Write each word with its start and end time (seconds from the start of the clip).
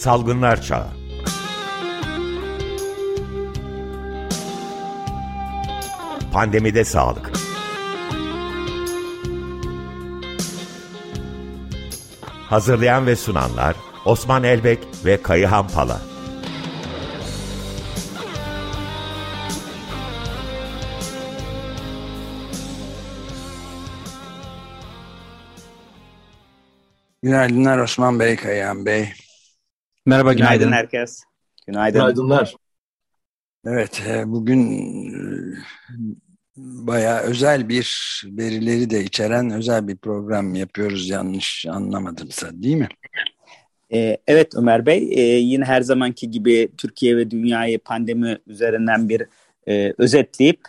Salgınlar 0.00 0.62
Çağı. 0.62 0.86
Pandemide 6.32 6.84
Sağlık. 6.84 7.32
Hazırlayan 12.48 13.06
ve 13.06 13.16
sunanlar 13.16 13.76
Osman 14.04 14.44
Elbek 14.44 14.78
ve 15.04 15.22
Kayıhan 15.22 15.68
Pala. 15.68 16.00
Günaydınlar 27.22 27.78
Osman 27.78 28.20
Bey, 28.20 28.36
Kayan 28.36 28.86
Bey. 28.86 29.12
Merhaba, 30.06 30.32
günaydın, 30.32 30.58
günaydın 30.58 30.72
herkes. 30.72 31.22
Günaydın. 31.66 32.00
Günaydınlar. 32.00 32.54
Evet, 33.66 34.02
e, 34.08 34.22
bugün 34.26 34.60
e, 35.08 35.18
bayağı 36.56 37.20
özel 37.20 37.68
bir 37.68 38.22
verileri 38.24 38.90
de 38.90 39.04
içeren 39.04 39.50
özel 39.50 39.88
bir 39.88 39.96
program 39.96 40.54
yapıyoruz 40.54 41.08
yanlış 41.08 41.66
anlamadımsa 41.68 42.48
değil 42.52 42.76
mi? 42.76 42.88
E, 43.92 44.16
evet 44.26 44.54
Ömer 44.54 44.86
Bey, 44.86 45.02
yine 45.42 45.64
her 45.64 45.80
zamanki 45.80 46.30
gibi 46.30 46.72
Türkiye 46.78 47.16
ve 47.16 47.30
dünyayı 47.30 47.78
pandemi 47.78 48.38
üzerinden 48.46 49.08
bir 49.08 49.22
özetleyip 49.98 50.60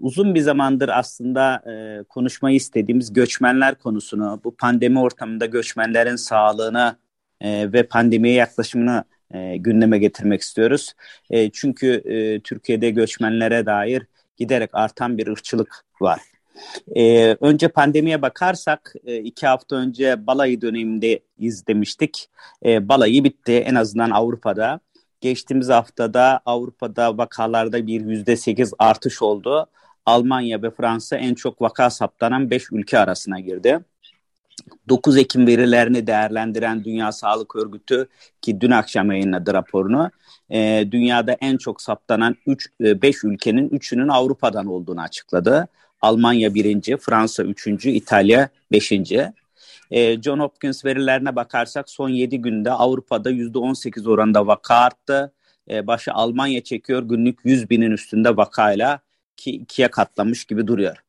uzun 0.00 0.34
bir 0.34 0.40
zamandır 0.40 0.88
aslında 0.88 1.62
konuşmayı 2.08 2.56
istediğimiz 2.56 3.12
göçmenler 3.12 3.74
konusunu, 3.74 4.40
bu 4.44 4.56
pandemi 4.56 5.00
ortamında 5.00 5.46
göçmenlerin 5.46 6.16
sağlığına 6.16 7.03
e, 7.40 7.72
ve 7.72 7.82
pandemiye 7.82 8.34
yaklaşımını 8.34 9.04
e, 9.34 9.56
gündeme 9.56 9.98
getirmek 9.98 10.40
istiyoruz. 10.40 10.92
E, 11.30 11.50
çünkü 11.50 12.02
e, 12.04 12.40
Türkiye'de 12.40 12.90
göçmenlere 12.90 13.66
dair 13.66 14.02
giderek 14.36 14.70
artan 14.72 15.18
bir 15.18 15.26
ırkçılık 15.26 15.84
var. 16.00 16.20
Ee, 16.96 17.36
önce 17.40 17.68
pandemiye 17.68 18.22
bakarsak 18.22 18.94
e, 19.04 19.16
iki 19.16 19.46
hafta 19.46 19.76
önce 19.76 20.26
balayı 20.26 20.60
döneminde 20.60 21.20
izlemiştik. 21.38 22.28
E, 22.64 22.88
balayı 22.88 23.24
bitti 23.24 23.52
en 23.52 23.74
azından 23.74 24.10
Avrupa'da. 24.10 24.80
Geçtiğimiz 25.20 25.68
haftada 25.68 26.40
Avrupa'da 26.46 27.18
vakalarda 27.18 27.86
bir 27.86 28.00
yüzde 28.00 28.36
sekiz 28.36 28.72
artış 28.78 29.22
oldu. 29.22 29.66
Almanya 30.06 30.62
ve 30.62 30.70
Fransa 30.70 31.16
en 31.16 31.34
çok 31.34 31.62
vaka 31.62 31.90
saptanan 31.90 32.50
beş 32.50 32.72
ülke 32.72 32.98
arasına 32.98 33.40
girdi. 33.40 33.80
9 34.88 35.16
Ekim 35.16 35.46
verilerini 35.46 36.06
değerlendiren 36.06 36.84
Dünya 36.84 37.12
Sağlık 37.12 37.56
Örgütü 37.56 38.08
ki 38.42 38.60
dün 38.60 38.70
akşam 38.70 39.12
yayınladı 39.12 39.54
raporunu. 39.54 40.10
E, 40.50 40.84
dünyada 40.90 41.32
en 41.32 41.56
çok 41.56 41.82
saptanan 41.82 42.36
5 42.80 43.24
e, 43.24 43.28
ülkenin 43.28 43.68
3'ünün 43.68 44.08
Avrupa'dan 44.08 44.66
olduğunu 44.66 45.00
açıkladı. 45.00 45.68
Almanya 46.00 46.54
birinci, 46.54 46.96
Fransa 46.96 47.42
üçüncü, 47.42 47.90
İtalya 47.90 48.48
beşinci. 48.72 49.32
E, 49.90 50.22
John 50.22 50.40
Hopkins 50.40 50.84
verilerine 50.84 51.36
bakarsak 51.36 51.90
son 51.90 52.08
7 52.08 52.42
günde 52.42 52.70
Avrupa'da 52.70 53.30
%18 53.30 54.08
oranında 54.08 54.46
vaka 54.46 54.74
arttı. 54.74 55.32
E, 55.70 55.86
başı 55.86 56.12
Almanya 56.12 56.60
çekiyor 56.60 57.02
günlük 57.02 57.38
100 57.44 57.70
binin 57.70 57.90
üstünde 57.90 58.36
vakayla 58.36 59.00
ki 59.36 59.50
ikiye 59.50 59.88
katlamış 59.88 60.44
gibi 60.44 60.66
duruyor. 60.66 61.03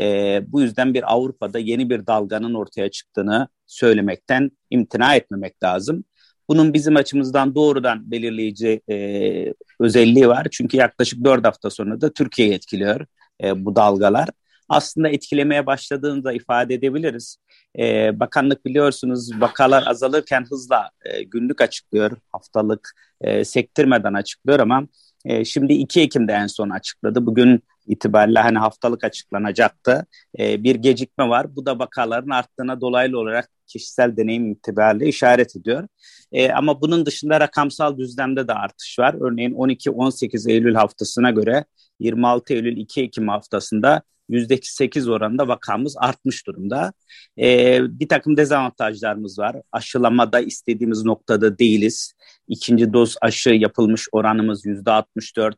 E, 0.00 0.40
bu 0.46 0.60
yüzden 0.60 0.94
bir 0.94 1.12
Avrupa'da 1.12 1.58
yeni 1.58 1.90
bir 1.90 2.06
dalganın 2.06 2.54
ortaya 2.54 2.90
çıktığını 2.90 3.48
söylemekten 3.66 4.50
imtina 4.70 5.14
etmemek 5.14 5.62
lazım. 5.62 6.04
Bunun 6.48 6.74
bizim 6.74 6.96
açımızdan 6.96 7.54
doğrudan 7.54 8.10
belirleyici 8.10 8.80
e, 8.90 9.54
özelliği 9.80 10.28
var. 10.28 10.46
Çünkü 10.50 10.76
yaklaşık 10.76 11.24
4 11.24 11.46
hafta 11.46 11.70
sonra 11.70 12.00
da 12.00 12.12
Türkiye'yi 12.12 12.54
etkiliyor 12.54 13.06
e, 13.42 13.64
bu 13.64 13.76
dalgalar. 13.76 14.28
Aslında 14.68 15.08
etkilemeye 15.08 15.66
başladığını 15.66 16.24
da 16.24 16.32
ifade 16.32 16.74
edebiliriz. 16.74 17.36
E, 17.78 18.20
bakanlık 18.20 18.64
biliyorsunuz 18.64 19.40
vakalar 19.40 19.86
azalırken 19.86 20.44
hızla 20.50 20.90
e, 21.04 21.22
günlük 21.22 21.60
açıklıyor, 21.60 22.16
haftalık 22.32 22.92
e, 23.20 23.44
sektirmeden 23.44 24.14
açıklıyor 24.14 24.60
ama 24.60 24.88
e, 25.24 25.44
şimdi 25.44 25.72
2 25.72 26.00
Ekim'de 26.00 26.32
en 26.32 26.46
son 26.46 26.70
açıkladı. 26.70 27.26
Bugün 27.26 27.62
itibariyle 27.90 28.38
hani 28.38 28.58
haftalık 28.58 29.04
açıklanacaktı. 29.04 30.06
E, 30.38 30.64
bir 30.64 30.74
gecikme 30.74 31.28
var. 31.28 31.56
Bu 31.56 31.66
da 31.66 31.78
vakaların 31.78 32.30
arttığına 32.30 32.80
dolaylı 32.80 33.18
olarak 33.18 33.50
kişisel 33.66 34.16
deneyim 34.16 34.52
itibariyle 34.52 35.06
işaret 35.06 35.56
ediyor. 35.56 35.88
E, 36.32 36.52
ama 36.52 36.80
bunun 36.80 37.06
dışında 37.06 37.40
rakamsal 37.40 37.98
düzlemde 37.98 38.48
de 38.48 38.52
artış 38.52 38.98
var. 38.98 39.16
Örneğin 39.20 39.54
12-18 39.54 40.50
Eylül 40.50 40.74
haftasına 40.74 41.30
göre 41.30 41.64
26 42.00 42.54
Eylül 42.54 42.76
2 42.76 43.02
Ekim 43.02 43.28
haftasında 43.28 44.02
%8 44.30 45.10
oranında 45.10 45.48
vakamız 45.48 45.96
artmış 45.98 46.46
durumda. 46.46 46.92
Ee, 47.38 47.78
bir 47.82 48.08
takım 48.08 48.36
dezavantajlarımız 48.36 49.38
var. 49.38 49.56
Aşılamada 49.72 50.40
istediğimiz 50.40 51.04
noktada 51.04 51.58
değiliz. 51.58 52.14
İkinci 52.48 52.92
doz 52.92 53.16
aşı 53.22 53.50
yapılmış 53.50 54.08
oranımız 54.12 54.66
%64. 54.66 55.54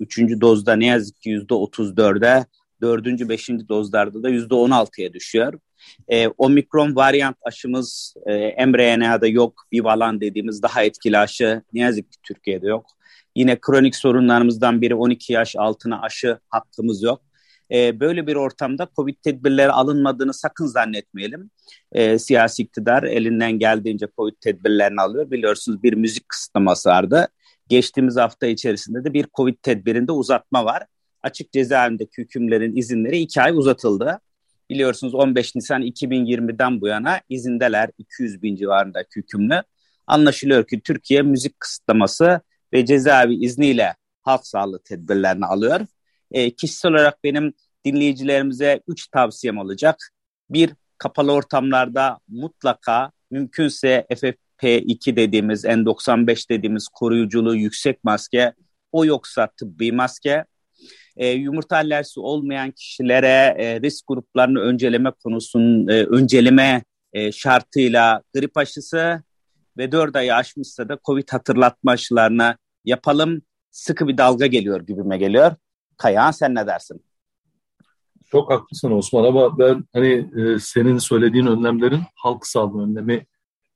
Üçüncü 0.00 0.40
dozda 0.40 0.76
ne 0.76 0.86
yazık 0.86 1.20
ki 1.20 1.30
%34'e, 1.30 2.46
dördüncü, 2.82 3.28
beşinci 3.28 3.68
dozlarda 3.68 4.22
da 4.22 4.30
%16'ya 4.30 5.12
düşüyor. 5.12 5.54
E, 6.08 6.28
omikron 6.28 6.96
varyant 6.96 7.36
aşımız 7.42 8.14
e, 8.26 8.66
mRNA'da 8.66 9.26
yok. 9.26 9.66
Bivalent 9.72 10.20
dediğimiz 10.20 10.62
daha 10.62 10.82
etkili 10.82 11.18
aşı 11.18 11.62
ne 11.72 11.80
yazık 11.80 12.12
ki 12.12 12.18
Türkiye'de 12.22 12.66
yok. 12.66 12.86
Yine 13.36 13.58
kronik 13.60 13.96
sorunlarımızdan 13.96 14.80
biri 14.80 14.94
12 14.94 15.32
yaş 15.32 15.56
altına 15.56 16.00
aşı 16.00 16.38
hakkımız 16.50 17.02
yok 17.02 17.22
e, 17.72 18.00
böyle 18.00 18.26
bir 18.26 18.36
ortamda 18.36 18.88
Covid 18.96 19.16
tedbirleri 19.22 19.72
alınmadığını 19.72 20.34
sakın 20.34 20.66
zannetmeyelim. 20.66 21.50
E, 21.92 22.18
siyasi 22.18 22.62
iktidar 22.62 23.02
elinden 23.02 23.52
geldiğince 23.58 24.06
Covid 24.16 24.34
tedbirlerini 24.40 25.00
alıyor. 25.00 25.30
Biliyorsunuz 25.30 25.82
bir 25.82 25.92
müzik 25.92 26.28
kısıtlaması 26.28 26.88
vardı. 26.88 27.28
Geçtiğimiz 27.68 28.16
hafta 28.16 28.46
içerisinde 28.46 29.04
de 29.04 29.12
bir 29.14 29.26
Covid 29.34 29.54
tedbirinde 29.62 30.12
uzatma 30.12 30.64
var. 30.64 30.82
Açık 31.22 31.52
cezaevindeki 31.52 32.22
hükümlerin 32.22 32.76
izinleri 32.76 33.18
iki 33.18 33.42
ay 33.42 33.52
uzatıldı. 33.52 34.20
Biliyorsunuz 34.70 35.14
15 35.14 35.54
Nisan 35.54 35.82
2020'den 35.82 36.80
bu 36.80 36.86
yana 36.86 37.20
izindeler 37.28 37.90
200 37.98 38.42
bin 38.42 38.56
civarında 38.56 39.04
hükümlü. 39.16 39.62
Anlaşılıyor 40.06 40.66
ki 40.66 40.80
Türkiye 40.80 41.22
müzik 41.22 41.60
kısıtlaması 41.60 42.40
ve 42.72 42.86
cezaevi 42.86 43.44
izniyle 43.44 43.94
halk 44.22 44.46
sağlığı 44.46 44.82
tedbirlerini 44.82 45.46
alıyor. 45.46 45.80
E, 46.32 46.50
kişisel 46.50 46.92
olarak 46.92 47.24
benim 47.24 47.52
dinleyicilerimize 47.84 48.80
üç 48.88 49.08
tavsiyem 49.08 49.58
olacak. 49.58 49.96
Bir, 50.50 50.70
kapalı 50.98 51.32
ortamlarda 51.32 52.18
mutlaka 52.28 53.10
mümkünse 53.30 54.06
FFP2 54.62 55.16
dediğimiz, 55.16 55.64
N95 55.64 56.50
dediğimiz 56.50 56.88
koruyuculuğu 56.88 57.54
yüksek 57.56 58.04
maske, 58.04 58.52
o 58.92 59.04
yoksa 59.04 59.48
tıbbi 59.56 59.92
maske. 59.92 60.44
E, 61.16 61.28
yumurta 61.28 61.76
alerjisi 61.76 62.20
olmayan 62.20 62.70
kişilere 62.70 63.54
e, 63.58 63.80
risk 63.80 64.04
gruplarını 64.08 64.60
önceleme 64.60 65.10
konusunun 65.10 65.88
e, 65.88 66.04
önceleme 66.04 66.84
e, 67.12 67.32
şartıyla 67.32 68.22
grip 68.34 68.56
aşısı 68.56 69.22
ve 69.76 69.92
4 69.92 70.16
ayı 70.16 70.34
aşmışsa 70.34 70.88
da 70.88 70.98
COVID 71.04 71.28
hatırlatma 71.30 71.92
aşılarına 71.92 72.56
yapalım. 72.84 73.42
Sıkı 73.70 74.08
bir 74.08 74.18
dalga 74.18 74.46
geliyor 74.46 74.86
gibime 74.86 75.18
geliyor. 75.18 75.52
Kayahan 75.96 76.30
sen 76.30 76.54
ne 76.54 76.66
dersin? 76.66 77.04
Çok 78.30 78.52
haklısın 78.52 78.90
Osman 78.90 79.24
ama 79.24 79.58
ben 79.58 79.84
hani 79.92 80.30
e, 80.36 80.58
senin 80.58 80.98
söylediğin 80.98 81.46
önlemlerin 81.46 82.00
halk 82.14 82.46
sağlığı 82.46 82.82
önlemi 82.82 83.26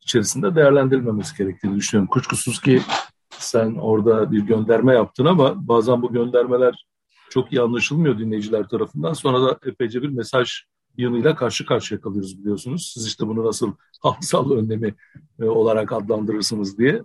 içerisinde 0.09 0.55
değerlendirilmemesi 0.55 1.37
gerektiğini 1.37 1.77
düşünüyorum. 1.77 2.09
Kuşkusuz 2.11 2.61
ki 2.61 2.83
sen 3.31 3.75
orada 3.75 4.33
bir 4.33 4.41
gönderme 4.41 4.95
yaptın 4.95 5.25
ama 5.25 5.69
bazen 5.69 6.03
bu 6.03 6.13
göndermeler 6.13 6.87
çok 7.31 7.53
iyi 7.53 7.61
anlaşılmıyor 7.61 8.19
dinleyiciler 8.19 8.69
tarafından. 8.69 9.13
Sonra 9.13 9.43
da 9.43 9.59
epeyce 9.67 10.03
bir 10.03 10.09
mesaj 10.09 10.53
yığınıyla 10.97 11.35
karşı 11.35 11.67
karşıya 11.67 12.01
kalıyoruz 12.01 12.39
biliyorsunuz. 12.39 12.91
Siz 12.95 13.07
işte 13.07 13.27
bunu 13.27 13.45
nasıl 13.45 13.73
halk 14.03 14.25
sağlığı 14.25 14.59
önlemi 14.59 14.95
e, 15.41 15.45
olarak 15.45 15.93
adlandırırsınız 15.93 16.79
diye. 16.79 17.03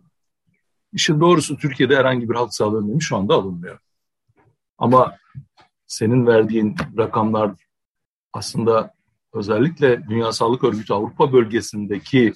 İşin 0.94 1.20
doğrusu 1.20 1.58
Türkiye'de 1.58 1.96
herhangi 1.96 2.30
bir 2.30 2.36
halk 2.36 2.54
sağlığı 2.54 2.84
önlemi 2.84 3.02
şu 3.02 3.18
anda 3.18 3.34
alınmıyor. 3.34 3.80
Ama 4.78 5.18
senin 5.88 6.28
verdiğin 6.28 6.76
rakamlar 6.98 7.52
aslında 8.34 8.94
özellikle 9.34 10.08
Dünya 10.10 10.32
Sağlık 10.32 10.64
Örgütü 10.64 10.94
Avrupa 10.94 11.34
bölgesindeki 11.34 12.34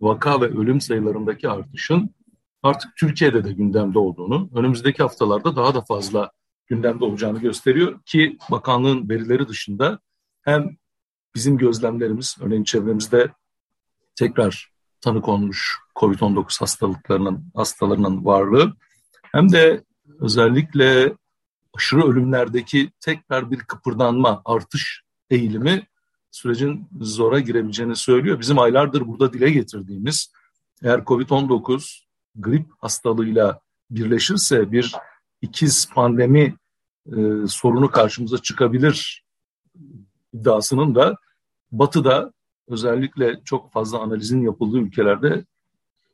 vaka 0.00 0.40
ve 0.40 0.44
ölüm 0.44 0.80
sayılarındaki 0.80 1.48
artışın 1.48 2.14
artık 2.62 2.96
Türkiye'de 2.96 3.44
de 3.44 3.52
gündemde 3.52 3.98
olduğunu, 3.98 4.50
önümüzdeki 4.54 5.02
haftalarda 5.02 5.56
daha 5.56 5.74
da 5.74 5.80
fazla 5.80 6.30
gündemde 6.66 7.04
olacağını 7.04 7.40
gösteriyor 7.40 8.00
ki 8.06 8.38
bakanlığın 8.50 9.08
verileri 9.08 9.48
dışında 9.48 9.98
hem 10.42 10.76
bizim 11.34 11.58
gözlemlerimiz, 11.58 12.36
örneğin 12.40 12.64
çevremizde 12.64 13.28
tekrar 14.16 14.72
tanı 15.00 15.22
konmuş 15.22 15.78
COVID-19 15.96 16.60
hastalıklarının 16.60 17.50
hastalarının 17.54 18.24
varlığı 18.24 18.74
hem 19.32 19.52
de 19.52 19.84
özellikle 20.20 21.14
aşırı 21.74 22.02
ölümlerdeki 22.06 22.90
tekrar 23.00 23.50
bir 23.50 23.58
kıpırdanma, 23.58 24.42
artış 24.44 25.02
eğilimi 25.30 25.86
sürecin 26.34 26.88
zora 27.00 27.40
girebileceğini 27.40 27.96
söylüyor. 27.96 28.40
Bizim 28.40 28.58
aylardır 28.58 29.06
burada 29.06 29.32
dile 29.32 29.50
getirdiğimiz 29.50 30.32
eğer 30.82 30.98
COVID-19 30.98 32.04
grip 32.34 32.66
hastalığıyla 32.78 33.60
birleşirse 33.90 34.72
bir 34.72 34.94
ikiz 35.42 35.88
pandemi 35.94 36.56
e, 37.06 37.16
sorunu 37.48 37.90
karşımıza 37.90 38.38
çıkabilir 38.38 39.24
iddiasının 40.32 40.94
da 40.94 41.16
Batı'da 41.72 42.32
özellikle 42.68 43.40
çok 43.44 43.72
fazla 43.72 43.98
analizin 43.98 44.42
yapıldığı 44.42 44.78
ülkelerde 44.78 45.44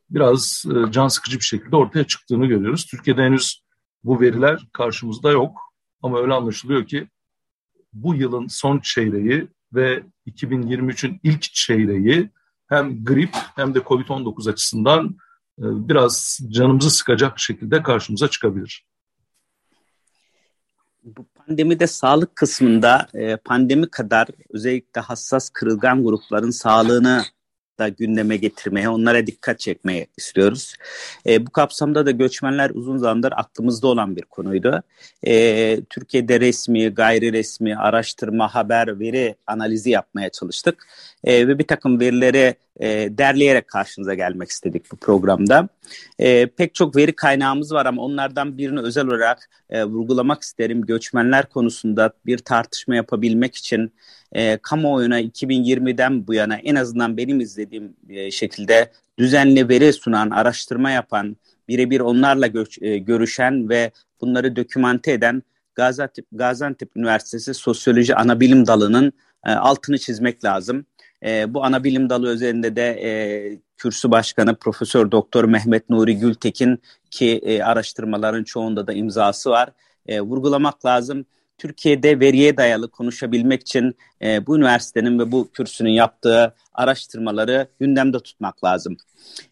biraz 0.09 0.65
e, 0.75 0.91
can 0.91 1.07
sıkıcı 1.07 1.37
bir 1.37 1.45
şekilde 1.45 1.75
ortaya 1.75 2.07
çıktığını 2.07 2.45
görüyoruz. 2.45 2.85
Türkiye'de 2.85 3.21
henüz 3.21 3.63
bu 4.03 4.21
veriler 4.21 4.67
karşımızda 4.73 5.31
yok 5.31 5.61
ama 6.01 6.19
öyle 6.19 6.33
anlaşılıyor 6.33 6.85
ki 6.85 7.07
bu 7.93 8.15
yılın 8.15 8.47
son 8.47 8.79
çeyreği 8.79 9.47
ve 9.73 10.03
2023'ün 10.27 11.19
ilk 11.23 11.43
çeyreği 11.43 12.29
hem 12.67 13.05
grip 13.05 13.35
hem 13.55 13.75
de 13.75 13.79
COVID-19 13.79 14.51
açısından 14.51 15.05
e, 15.59 15.65
biraz 15.87 16.39
canımızı 16.49 16.89
sıkacak 16.89 17.39
şekilde 17.39 17.83
karşımıza 17.83 18.27
çıkabilir. 18.27 18.85
Bu 21.03 21.25
pandemide 21.35 21.87
sağlık 21.87 22.35
kısmında 22.35 23.07
e, 23.13 23.35
pandemi 23.37 23.89
kadar 23.89 24.27
özellikle 24.49 25.01
hassas 25.01 25.49
kırılgan 25.49 26.03
grupların 26.03 26.49
sağlığını 26.49 27.23
da 27.81 27.89
gündeme 27.89 28.37
getirmeye, 28.37 28.89
onlara 28.89 29.27
dikkat 29.27 29.59
çekmeye 29.59 30.07
istiyoruz. 30.17 30.75
E, 31.25 31.45
bu 31.45 31.51
kapsamda 31.51 32.05
da 32.05 32.11
göçmenler 32.11 32.69
uzun 32.69 32.97
zamandır 32.97 33.33
aklımızda 33.35 33.87
olan 33.87 34.15
bir 34.15 34.21
konuydu. 34.21 34.83
E, 35.27 35.81
Türkiye'de 35.89 36.39
resmi, 36.39 36.89
gayri 36.89 37.33
resmi, 37.33 37.77
araştırma, 37.77 38.55
haber, 38.55 38.99
veri 38.99 39.35
analizi 39.47 39.89
yapmaya 39.89 40.29
çalıştık. 40.29 40.87
E, 41.23 41.47
ve 41.47 41.59
bir 41.59 41.63
takım 41.63 41.99
verileri 41.99 42.55
e, 42.79 42.87
derleyerek 43.17 43.67
karşınıza 43.67 44.13
gelmek 44.13 44.49
istedik 44.49 44.91
bu 44.91 44.95
programda. 44.95 45.69
E, 46.19 46.47
pek 46.47 46.75
çok 46.75 46.95
veri 46.95 47.15
kaynağımız 47.15 47.73
var 47.73 47.85
ama 47.85 48.01
onlardan 48.01 48.57
birini 48.57 48.79
özel 48.79 49.07
olarak 49.07 49.49
e, 49.69 49.83
vurgulamak 49.83 50.41
isterim. 50.41 50.81
Göçmenler 50.81 51.49
konusunda 51.49 52.13
bir 52.25 52.37
tartışma 52.37 52.95
yapabilmek 52.95 53.55
için 53.55 53.93
e, 54.33 54.57
kamuoyuna 54.57 55.21
2020'den 55.21 56.27
bu 56.27 56.33
yana 56.33 56.55
en 56.55 56.75
azından 56.75 57.17
benim 57.17 57.39
izlediğim 57.39 57.95
e, 58.09 58.31
şekilde 58.31 58.91
düzenli 59.17 59.69
veri 59.69 59.93
sunan, 59.93 60.29
araştırma 60.29 60.91
yapan, 60.91 61.37
birebir 61.67 61.99
onlarla 61.99 62.47
göç, 62.47 62.81
e, 62.81 62.97
görüşen 62.97 63.69
ve 63.69 63.91
bunları 64.21 64.55
dokümante 64.55 65.11
eden 65.11 65.43
Gaziantep, 65.75 66.25
Gaziantep 66.31 66.97
Üniversitesi 66.97 67.53
Sosyoloji 67.53 68.15
Anabilim 68.15 68.67
Dalı'nın 68.67 69.13
e, 69.45 69.51
altını 69.51 69.97
çizmek 69.97 70.43
lazım. 70.43 70.85
E, 71.25 71.53
bu 71.53 71.63
ana 71.63 71.83
bilim 71.83 72.09
dalı 72.09 72.33
üzerinde 72.33 72.75
de 72.75 72.87
e, 73.03 73.11
kürsü 73.77 74.11
başkanı 74.11 74.55
Profesör 74.55 75.11
Doktor 75.11 75.43
Mehmet 75.43 75.89
Nuri 75.89 76.17
Gültekin 76.17 76.81
ki 77.11 77.41
e, 77.43 77.63
araştırmaların 77.63 78.43
çoğunda 78.43 78.87
da 78.87 78.93
imzası 78.93 79.49
var. 79.49 79.69
E, 80.07 80.21
vurgulamak 80.21 80.85
lazım. 80.85 81.25
Türkiye'de 81.57 82.19
veriye 82.19 82.57
dayalı 82.57 82.91
konuşabilmek 82.91 83.61
için 83.61 83.95
e, 84.21 84.47
bu 84.47 84.57
üniversitenin 84.57 85.19
ve 85.19 85.31
bu 85.31 85.51
kürsünün 85.51 85.89
yaptığı 85.89 86.55
araştırmaları 86.73 87.67
gündemde 87.79 88.19
tutmak 88.19 88.63
lazım. 88.63 88.97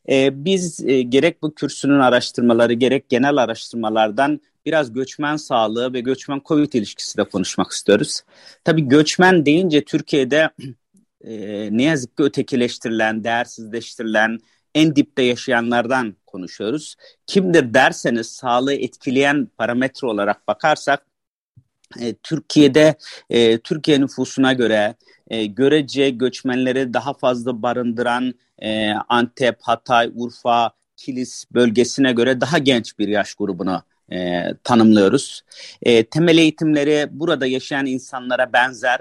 E, 0.09 0.45
biz 0.45 0.85
e, 0.85 1.01
gerek 1.01 1.41
bu 1.41 1.55
kürsünün 1.55 1.99
araştırmaları 1.99 2.73
gerek 2.73 3.09
genel 3.09 3.37
araştırmalardan 3.37 4.41
biraz 4.65 4.93
göçmen 4.93 5.35
sağlığı 5.35 5.93
ve 5.93 6.01
göçmen 6.01 6.41
COVID 6.45 6.73
ilişkisi 6.73 7.17
de 7.17 7.23
konuşmak 7.23 7.71
istiyoruz. 7.71 8.21
Tabii 8.63 8.87
göçmen 8.87 9.45
deyince 9.45 9.83
Türkiye'de 9.83 10.49
e, 11.21 11.69
ne 11.71 11.83
yazık 11.83 12.17
ki 12.17 12.23
ötekileştirilen, 12.23 13.23
değersizleştirilen, 13.23 14.39
en 14.75 14.95
dipte 14.95 15.23
yaşayanlardan 15.23 16.15
konuşuyoruz. 16.27 16.95
Kimdir 17.27 17.73
derseniz 17.73 18.27
sağlığı 18.27 18.73
etkileyen 18.73 19.47
parametre 19.57 20.07
olarak 20.07 20.47
bakarsak 20.47 21.05
e, 21.99 22.13
Türkiye'de 22.13 22.95
e, 23.29 23.57
Türkiye 23.57 24.01
nüfusuna 24.01 24.53
göre 24.53 24.95
e, 25.27 25.45
görece 25.45 26.09
göçmenleri 26.09 26.93
daha 26.93 27.13
fazla 27.13 27.61
barındıran 27.61 28.33
e, 28.59 28.91
Antep, 28.91 29.57
Hatay, 29.61 30.11
Urfa, 30.15 30.71
Kilis 30.97 31.45
bölgesine 31.51 32.11
göre 32.13 32.41
daha 32.41 32.57
genç 32.57 32.99
bir 32.99 33.07
yaş 33.07 33.33
grubunu 33.33 33.83
e, 34.11 34.43
tanımlıyoruz. 34.63 35.41
E, 35.81 36.05
temel 36.05 36.37
eğitimleri 36.37 37.07
burada 37.11 37.45
yaşayan 37.45 37.85
insanlara 37.85 38.53
benzer. 38.53 38.99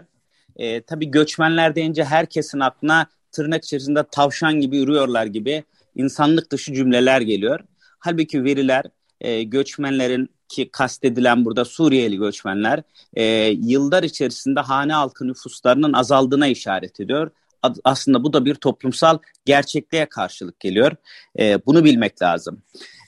E, 0.58 0.80
tabii 0.80 1.10
göçmenler 1.10 1.74
deyince 1.74 2.04
herkesin 2.04 2.60
aklına 2.60 3.06
tırnak 3.32 3.64
içerisinde 3.64 4.04
tavşan 4.10 4.60
gibi 4.60 4.76
yürüyorlar 4.76 5.26
gibi 5.26 5.64
insanlık 5.96 6.52
dışı 6.52 6.74
cümleler 6.74 7.20
geliyor. 7.20 7.60
Halbuki 7.98 8.44
veriler 8.44 8.84
e, 9.20 9.42
göçmenlerin 9.42 10.30
ki 10.48 10.68
kastedilen 10.72 11.44
burada 11.44 11.64
Suriyeli 11.64 12.16
göçmenler 12.16 12.82
e, 13.14 13.24
yıllar 13.46 14.02
içerisinde 14.02 14.60
hane 14.60 14.92
halkı 14.92 15.28
nüfuslarının 15.28 15.92
azaldığına 15.92 16.46
işaret 16.46 17.00
ediyor. 17.00 17.30
Aslında 17.84 18.24
bu 18.24 18.32
da 18.32 18.44
bir 18.44 18.54
toplumsal 18.54 19.18
gerçekliğe 19.44 20.06
karşılık 20.06 20.60
geliyor. 20.60 20.92
E, 21.38 21.66
bunu 21.66 21.84
bilmek 21.84 22.22
lazım. 22.22 22.62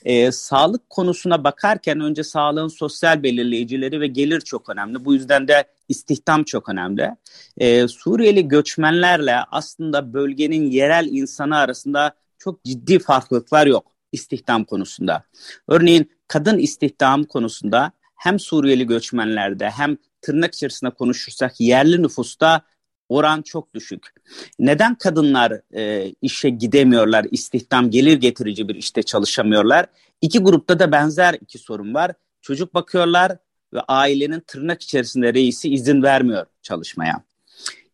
E, 0.05 0.31
sağlık 0.31 0.89
konusuna 0.89 1.43
bakarken 1.43 1.99
önce 1.99 2.23
sağlığın 2.23 2.67
sosyal 2.67 3.23
belirleyicileri 3.23 4.01
ve 4.01 4.07
gelir 4.07 4.41
çok 4.41 4.69
önemli. 4.69 5.05
Bu 5.05 5.13
yüzden 5.13 5.47
de 5.47 5.63
istihdam 5.91 6.43
çok 6.43 6.69
önemli. 6.69 7.15
E, 7.57 7.87
Suriyeli 7.87 8.47
göçmenlerle 8.47 9.35
aslında 9.51 10.13
bölgenin 10.13 10.71
yerel 10.71 11.07
insanı 11.11 11.57
arasında 11.57 12.15
çok 12.37 12.63
ciddi 12.63 12.99
farklılıklar 12.99 13.67
yok 13.67 13.91
istihdam 14.11 14.63
konusunda. 14.63 15.23
Örneğin 15.67 16.11
kadın 16.27 16.57
istihdam 16.57 17.23
konusunda 17.23 17.91
hem 18.15 18.39
Suriyeli 18.39 18.87
göçmenlerde 18.87 19.69
hem 19.69 19.97
tırnak 20.21 20.53
içerisinde 20.53 20.89
konuşursak 20.91 21.59
yerli 21.59 22.03
nüfusta 22.03 22.61
oran 23.09 23.41
çok 23.41 23.73
düşük. 23.73 24.07
Neden 24.59 24.95
kadınlar 24.95 25.61
e, 25.75 26.13
işe 26.21 26.49
gidemiyorlar, 26.49 27.25
istihdam 27.31 27.89
gelir 27.89 28.17
getirici 28.17 28.67
bir 28.67 28.75
işte 28.75 29.03
çalışamıyorlar? 29.03 29.85
İki 30.21 30.39
grupta 30.39 30.79
da 30.79 30.91
benzer 30.91 31.33
iki 31.41 31.57
sorun 31.57 31.93
var. 31.93 32.11
Çocuk 32.41 32.73
bakıyorlar 32.73 33.37
ve 33.73 33.79
ailenin 33.87 34.39
tırnak 34.39 34.81
içerisinde 34.81 35.33
reisi 35.33 35.69
izin 35.69 36.03
vermiyor 36.03 36.45
çalışmaya. 36.61 37.23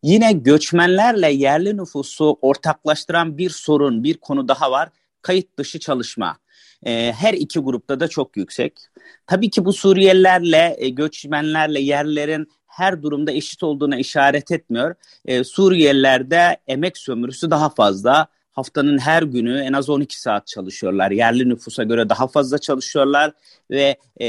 Yine 0.02 0.32
göçmenlerle 0.32 1.32
yerli 1.32 1.76
nüfusu 1.76 2.38
ortaklaştıran 2.42 3.38
bir 3.38 3.50
sorun, 3.50 4.04
bir 4.04 4.14
konu 4.14 4.48
daha 4.48 4.70
var. 4.70 4.88
Kayıt 5.22 5.58
dışı 5.58 5.80
çalışma. 5.80 6.38
E, 6.86 7.12
her 7.12 7.34
iki 7.34 7.58
grupta 7.58 8.00
da 8.00 8.08
çok 8.08 8.36
yüksek. 8.36 8.80
Tabii 9.26 9.50
ki 9.50 9.64
bu 9.64 9.72
Suriyelilerle, 9.72 10.76
e, 10.78 10.88
göçmenlerle 10.88 11.80
yerlerin 11.80 12.48
her 12.66 13.02
durumda 13.02 13.32
eşit 13.32 13.62
olduğuna 13.62 13.98
işaret 13.98 14.50
etmiyor. 14.52 14.94
E, 15.24 15.44
Suriyelilerde 15.44 16.56
emek 16.66 16.98
sömürüsü 16.98 17.50
daha 17.50 17.68
fazla. 17.68 18.28
Haftanın 18.58 18.98
her 18.98 19.22
günü 19.22 19.60
en 19.60 19.72
az 19.72 19.90
12 19.90 20.20
saat 20.20 20.46
çalışıyorlar. 20.46 21.10
Yerli 21.10 21.48
nüfusa 21.48 21.84
göre 21.84 22.08
daha 22.08 22.26
fazla 22.28 22.58
çalışıyorlar 22.58 23.32
ve 23.70 23.96
e, 24.20 24.26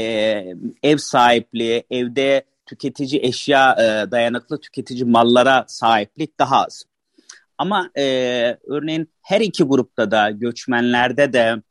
ev 0.82 0.96
sahipliği, 0.96 1.84
evde 1.90 2.44
tüketici 2.66 3.20
eşya, 3.22 3.72
e, 3.72 4.10
dayanıklı 4.10 4.60
tüketici 4.60 5.04
mallara 5.04 5.64
sahiplik 5.68 6.38
daha 6.38 6.64
az. 6.64 6.84
Ama 7.58 7.90
e, 7.98 8.04
örneğin 8.66 9.12
her 9.22 9.40
iki 9.40 9.64
grupta 9.64 10.10
da 10.10 10.30
göçmenlerde 10.30 11.32
de 11.32 11.62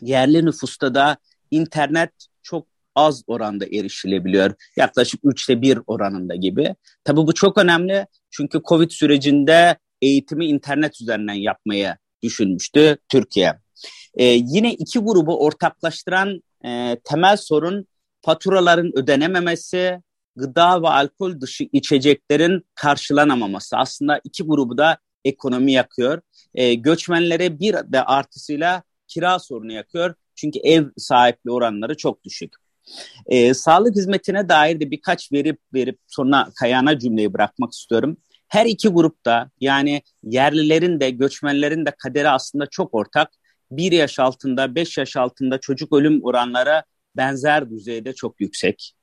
yerli 0.00 0.46
nüfusta 0.46 0.94
da 0.94 1.16
internet 1.50 2.12
çok 2.42 2.66
az 2.94 3.22
oranda 3.26 3.66
erişilebiliyor. 3.66 4.54
Yaklaşık 4.76 5.20
üçte 5.24 5.62
bir 5.62 5.78
oranında 5.86 6.34
gibi. 6.34 6.74
Tabii 7.04 7.26
bu 7.26 7.34
çok 7.34 7.58
önemli 7.58 8.06
çünkü 8.30 8.60
Covid 8.68 8.90
sürecinde 8.90 9.76
eğitimi 10.02 10.46
internet 10.46 11.00
üzerinden 11.00 11.34
yapmayı 11.34 11.96
düşünmüştü 12.22 12.96
Türkiye. 13.08 13.54
Ee, 14.14 14.24
yine 14.24 14.74
iki 14.74 14.98
grubu 14.98 15.44
ortaklaştıran 15.44 16.42
e, 16.64 16.96
temel 17.04 17.36
sorun 17.36 17.86
faturaların 18.22 18.98
ödenememesi, 18.98 20.02
gıda 20.36 20.82
ve 20.82 20.88
alkol 20.88 21.40
dışı 21.40 21.68
içeceklerin 21.72 22.66
karşılanamaması. 22.74 23.76
Aslında 23.76 24.20
iki 24.24 24.42
grubu 24.42 24.78
da 24.78 24.98
ekonomi 25.24 25.72
yakıyor. 25.72 26.20
E, 26.54 26.74
göçmenlere 26.74 27.60
bir 27.60 27.74
de 27.74 28.04
artısıyla 28.04 28.82
kira 29.08 29.38
sorunu 29.38 29.72
yakıyor. 29.72 30.14
Çünkü 30.34 30.58
ev 30.58 30.86
sahipliği 30.96 31.50
oranları 31.50 31.96
çok 31.96 32.24
düşük. 32.24 32.54
E, 33.26 33.54
sağlık 33.54 33.96
hizmetine 33.96 34.48
dair 34.48 34.80
de 34.80 34.90
birkaç 34.90 35.32
verip 35.32 35.58
verip 35.74 35.98
sonra 36.06 36.48
Kayana 36.54 36.98
cümleyi 36.98 37.32
bırakmak 37.32 37.72
istiyorum. 37.72 38.16
Her 38.50 38.66
iki 38.66 38.88
grupta 38.88 39.50
yani 39.60 40.02
yerlilerin 40.22 41.00
de 41.00 41.10
göçmenlerin 41.10 41.86
de 41.86 41.94
kaderi 41.98 42.28
aslında 42.28 42.66
çok 42.66 42.94
ortak. 42.94 43.30
Bir 43.70 43.92
yaş 43.92 44.18
altında, 44.18 44.74
beş 44.74 44.98
yaş 44.98 45.16
altında 45.16 45.58
çocuk 45.60 45.92
ölüm 45.92 46.24
oranları 46.24 46.82
benzer 47.16 47.70
düzeyde 47.70 48.14
çok 48.14 48.40
yüksek. 48.40 48.94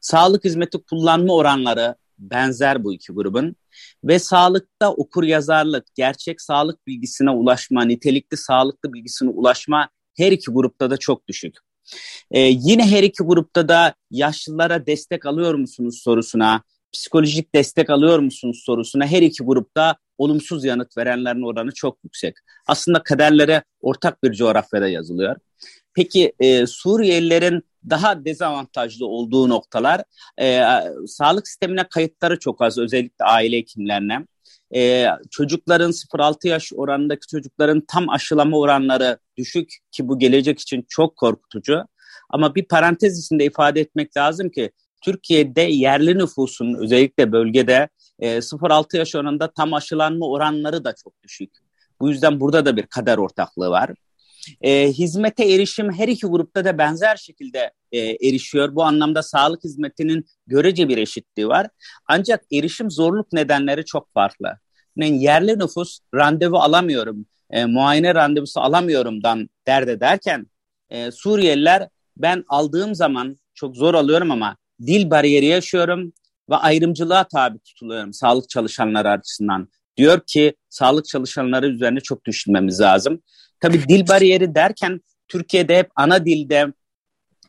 Sağlık 0.00 0.44
hizmeti 0.44 0.78
kullanma 0.78 1.34
oranları 1.34 1.94
benzer 2.18 2.84
bu 2.84 2.94
iki 2.94 3.12
grubun 3.12 3.56
ve 4.04 4.18
sağlıkta 4.18 4.92
okur 4.92 5.24
yazarlık, 5.24 5.94
gerçek 5.94 6.40
sağlık 6.40 6.86
bilgisine 6.86 7.30
ulaşma, 7.30 7.84
nitelikli 7.84 8.36
sağlıklı 8.36 8.92
bilgisine 8.92 9.30
ulaşma 9.30 9.88
her 10.16 10.32
iki 10.32 10.50
grupta 10.50 10.90
da 10.90 10.96
çok 10.96 11.28
düşük. 11.28 11.56
Ee, 12.30 12.40
yine 12.40 12.86
her 12.86 13.02
iki 13.02 13.22
grupta 13.22 13.68
da 13.68 13.94
yaşlılara 14.10 14.86
destek 14.86 15.26
alıyor 15.26 15.54
musunuz 15.54 16.00
sorusuna, 16.04 16.62
psikolojik 16.94 17.54
destek 17.54 17.90
alıyor 17.90 18.18
musunuz 18.18 18.62
sorusuna 18.66 19.06
her 19.06 19.22
iki 19.22 19.44
grupta 19.44 19.96
olumsuz 20.18 20.64
yanıt 20.64 20.96
verenlerin 20.98 21.42
oranı 21.42 21.72
çok 21.72 21.98
yüksek. 22.04 22.36
Aslında 22.66 23.02
kaderlere 23.02 23.62
ortak 23.80 24.22
bir 24.22 24.32
coğrafyada 24.32 24.88
yazılıyor. 24.88 25.36
Peki 25.94 26.32
e, 26.40 26.66
Suriyelilerin 26.66 27.62
daha 27.90 28.24
dezavantajlı 28.24 29.06
olduğu 29.06 29.48
noktalar 29.48 30.02
e, 30.40 30.62
sağlık 31.06 31.48
sistemine 31.48 31.88
kayıtları 31.88 32.38
çok 32.38 32.62
az 32.62 32.78
özellikle 32.78 33.24
aile 33.24 33.56
hekimlerine. 33.56 34.26
E, 34.74 35.06
çocukların 35.30 35.90
0-6 35.90 36.48
yaş 36.48 36.72
oranındaki 36.76 37.26
çocukların 37.26 37.82
tam 37.88 38.08
aşılama 38.08 38.58
oranları 38.58 39.18
düşük 39.36 39.72
ki 39.90 40.08
bu 40.08 40.18
gelecek 40.18 40.60
için 40.60 40.84
çok 40.88 41.16
korkutucu. 41.16 41.84
Ama 42.30 42.54
bir 42.54 42.64
parantez 42.64 43.24
içinde 43.24 43.44
ifade 43.44 43.80
etmek 43.80 44.16
lazım 44.16 44.50
ki 44.50 44.70
Türkiye'de 45.04 45.62
yerli 45.62 46.18
nüfusun 46.18 46.74
özellikle 46.74 47.32
bölgede 47.32 47.88
e, 48.18 48.36
0-6 48.42 48.96
yaş 48.96 49.14
oranında 49.14 49.50
tam 49.52 49.74
aşılanma 49.74 50.28
oranları 50.28 50.84
da 50.84 50.94
çok 51.04 51.22
düşük. 51.22 51.50
Bu 52.00 52.10
yüzden 52.10 52.40
burada 52.40 52.66
da 52.66 52.76
bir 52.76 52.86
kader 52.86 53.18
ortaklığı 53.18 53.70
var. 53.70 53.90
E, 54.60 54.88
hizmete 54.88 55.52
erişim 55.52 55.92
her 55.92 56.08
iki 56.08 56.26
grupta 56.26 56.64
da 56.64 56.78
benzer 56.78 57.16
şekilde 57.16 57.72
e, 57.92 57.98
erişiyor. 57.98 58.74
Bu 58.74 58.84
anlamda 58.84 59.22
sağlık 59.22 59.64
hizmetinin 59.64 60.26
görece 60.46 60.88
bir 60.88 60.98
eşitliği 60.98 61.48
var. 61.48 61.68
Ancak 62.08 62.44
erişim 62.52 62.90
zorluk 62.90 63.32
nedenleri 63.32 63.84
çok 63.84 64.14
farklı. 64.14 64.58
Yani 64.96 65.22
yerli 65.22 65.58
nüfus 65.58 65.98
randevu 66.14 66.56
alamıyorum, 66.56 67.26
e, 67.50 67.64
muayene 67.64 68.14
randevusu 68.14 68.60
alamıyorumdan 68.60 69.48
dert 69.66 69.88
ederken 69.88 70.46
e, 70.90 71.10
Suriyeliler 71.10 71.88
ben 72.16 72.44
aldığım 72.48 72.94
zaman 72.94 73.38
çok 73.54 73.76
zor 73.76 73.94
alıyorum 73.94 74.30
ama 74.30 74.56
dil 74.80 75.10
bariyeri 75.10 75.46
yaşıyorum 75.46 76.12
ve 76.50 76.56
ayrımcılığa 76.56 77.24
tabi 77.24 77.58
tutuluyorum 77.58 78.12
sağlık 78.12 78.48
çalışanları 78.48 79.10
açısından. 79.10 79.68
Diyor 79.96 80.20
ki 80.26 80.54
sağlık 80.68 81.06
çalışanları 81.06 81.68
üzerine 81.68 82.00
çok 82.00 82.24
düşünmemiz 82.24 82.80
lazım. 82.80 83.22
Tabii 83.60 83.88
dil 83.88 84.08
bariyeri 84.08 84.54
derken 84.54 85.00
Türkiye'de 85.28 85.78
hep 85.78 85.90
ana 85.96 86.24
dilde 86.24 86.72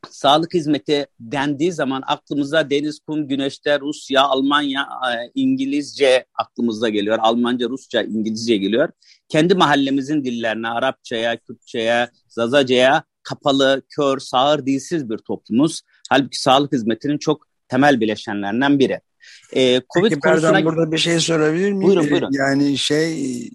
sağlık 0.09 0.53
hizmeti 0.53 1.07
dendiği 1.19 1.71
zaman 1.71 2.03
aklımıza 2.07 2.69
deniz, 2.69 2.99
kum, 2.99 3.27
güneşte, 3.27 3.79
Rusya, 3.79 4.23
Almanya, 4.23 4.81
e, 4.81 5.31
İngilizce 5.35 6.25
aklımıza 6.35 6.89
geliyor. 6.89 7.17
Almanca, 7.21 7.69
Rusça, 7.69 8.01
İngilizce 8.01 8.57
geliyor. 8.57 8.89
Kendi 9.29 9.55
mahallemizin 9.55 10.23
dillerine, 10.23 10.67
Arapçaya, 10.67 11.37
Kürtçe'ye, 11.37 12.09
Zazaca'ya 12.27 13.03
kapalı, 13.23 13.81
kör, 13.89 14.19
sağır, 14.19 14.65
dilsiz 14.65 15.09
bir 15.09 15.17
toplumuz. 15.17 15.81
Halbuki 16.09 16.41
sağlık 16.41 16.73
hizmetinin 16.73 17.17
çok 17.17 17.47
temel 17.67 18.01
bileşenlerinden 18.01 18.79
biri. 18.79 18.99
Ee, 19.55 19.81
Covid 19.93 20.09
Peki, 20.09 20.19
konusuna... 20.19 20.65
burada 20.65 20.91
bir 20.91 20.97
şey 20.97 21.19
sorabilir 21.19 21.71
miyim? 21.71 21.81
Buyurun 21.81 22.11
buyurun. 22.11 22.29
Yani 22.31 22.77
şey 22.77 23.49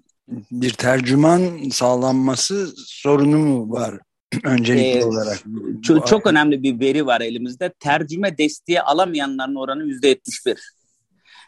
bir 0.51 0.73
tercüman 0.73 1.69
sağlanması 1.71 2.73
sorunu 2.75 3.37
mu 3.37 3.71
var 3.71 3.99
öncelikli 4.43 4.99
ee, 4.99 5.05
olarak? 5.05 5.43
Çok, 5.83 6.07
çok 6.07 6.27
önemli 6.27 6.63
bir 6.63 6.79
veri 6.79 7.05
var 7.05 7.21
elimizde. 7.21 7.73
Tercüme 7.79 8.37
desteği 8.37 8.81
alamayanların 8.81 9.55
oranı 9.55 9.83
yüzde 9.83 10.07
yetmiş 10.07 10.45
bir. 10.45 10.57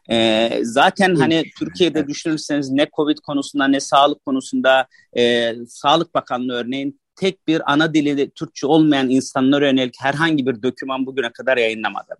Ee, 0.10 0.60
zaten 0.62 1.16
hani 1.16 1.44
Türkiye'de 1.60 2.08
düşünürseniz 2.08 2.70
ne 2.70 2.88
Covid 2.96 3.18
konusunda 3.18 3.68
ne 3.68 3.80
sağlık 3.80 4.26
konusunda 4.26 4.88
e, 5.18 5.54
Sağlık 5.68 6.16
Bakanlığı 6.16 6.54
örneğin 6.54 7.00
tek 7.16 7.48
bir 7.48 7.74
ana 7.74 7.94
dili 7.94 8.32
Türkçe 8.32 8.68
olmayan 8.68 9.10
insanlara 9.10 9.68
yönelik 9.68 9.96
herhangi 10.00 10.46
bir 10.46 10.64
doküman 10.64 11.06
bugüne 11.06 11.32
kadar 11.32 11.58
yayınlamadı. 11.58 12.18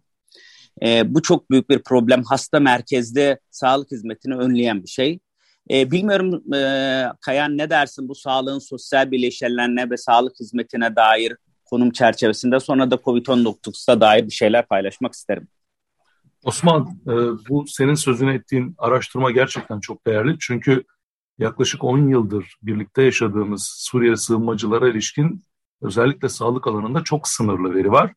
E, 0.82 1.14
bu 1.14 1.22
çok 1.22 1.50
büyük 1.50 1.70
bir 1.70 1.80
problem. 1.80 2.24
Hasta 2.24 2.60
merkezde 2.60 3.40
sağlık 3.52 3.92
hizmetini 3.92 4.36
önleyen 4.36 4.84
bir 4.84 4.88
şey. 4.88 5.20
E, 5.72 5.92
bilmiyorum 5.92 6.54
e, 6.54 6.60
Kayan 7.22 7.58
ne 7.58 7.70
dersin 7.70 8.10
bu 8.10 8.16
sağlığın 8.16 8.60
sosyal 8.60 9.12
bileşenlerine 9.12 9.90
ve 9.90 9.98
sağlık 9.98 10.40
hizmetine 10.40 10.96
dair 10.96 11.36
konum 11.66 11.92
çerçevesinde 11.92 12.60
sonra 12.60 12.92
da 12.92 12.96
COVID-19'a 12.96 14.02
dair 14.02 14.26
bir 14.26 14.32
şeyler 14.32 14.68
paylaşmak 14.68 15.14
isterim. 15.14 15.48
Osman, 16.44 17.00
e, 17.08 17.12
bu 17.50 17.66
senin 17.68 17.96
sözünü 17.96 18.36
ettiğin 18.36 18.76
araştırma 18.78 19.32
gerçekten 19.32 19.80
çok 19.80 20.08
değerli. 20.08 20.36
Çünkü 20.40 20.84
yaklaşık 21.38 21.84
10 21.84 22.08
yıldır 22.08 22.58
birlikte 22.62 23.02
yaşadığımız 23.02 23.76
Suriye 23.78 24.16
sığınmacılara 24.16 24.90
ilişkin 24.90 25.44
özellikle 25.82 26.30
sağlık 26.30 26.68
alanında 26.68 27.04
çok 27.04 27.28
sınırlı 27.28 27.76
veri 27.76 27.92
var. 27.92 28.14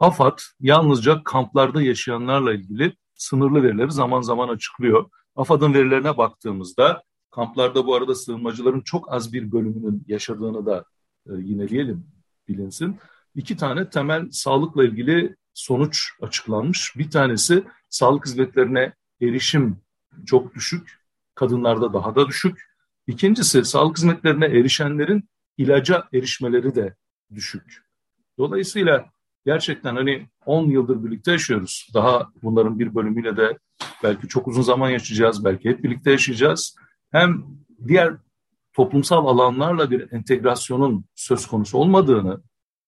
AFAD 0.00 0.38
yalnızca 0.60 1.22
kamplarda 1.24 1.82
yaşayanlarla 1.82 2.54
ilgili 2.54 2.96
sınırlı 3.14 3.62
verileri 3.62 3.90
zaman 3.90 4.20
zaman 4.20 4.48
açıklıyor. 4.48 5.10
AFAD'ın 5.36 5.74
verilerine 5.74 6.16
baktığımızda 6.16 7.02
kamplarda 7.30 7.86
bu 7.86 7.94
arada 7.94 8.14
sığınmacıların 8.14 8.80
çok 8.80 9.12
az 9.12 9.32
bir 9.32 9.52
bölümünün 9.52 10.04
yaşadığını 10.06 10.66
da 10.66 10.84
e, 11.26 11.32
yineleyelim 11.32 12.06
bilinsin. 12.48 12.98
İki 13.34 13.56
tane 13.56 13.90
temel 13.90 14.30
sağlıkla 14.30 14.84
ilgili 14.84 15.36
sonuç 15.54 16.10
açıklanmış. 16.22 16.94
Bir 16.96 17.10
tanesi 17.10 17.64
sağlık 17.88 18.26
hizmetlerine 18.26 18.92
erişim 19.22 19.76
çok 20.26 20.54
düşük, 20.54 21.05
kadınlarda 21.36 21.92
daha 21.92 22.14
da 22.14 22.28
düşük. 22.28 22.62
İkincisi 23.06 23.64
sağlık 23.64 23.96
hizmetlerine 23.96 24.46
erişenlerin 24.46 25.28
ilaca 25.58 26.08
erişmeleri 26.12 26.74
de 26.74 26.94
düşük. 27.34 27.82
Dolayısıyla 28.38 29.10
gerçekten 29.46 29.96
hani 29.96 30.28
10 30.46 30.66
yıldır 30.70 31.04
birlikte 31.04 31.32
yaşıyoruz. 31.32 31.88
Daha 31.94 32.28
bunların 32.42 32.78
bir 32.78 32.94
bölümüyle 32.94 33.36
de 33.36 33.58
belki 34.02 34.28
çok 34.28 34.48
uzun 34.48 34.62
zaman 34.62 34.90
yaşayacağız, 34.90 35.44
belki 35.44 35.68
hep 35.68 35.84
birlikte 35.84 36.10
yaşayacağız. 36.10 36.76
Hem 37.12 37.44
diğer 37.88 38.14
toplumsal 38.72 39.26
alanlarla 39.26 39.90
bir 39.90 40.12
entegrasyonun 40.12 41.04
söz 41.14 41.46
konusu 41.46 41.78
olmadığını, 41.78 42.40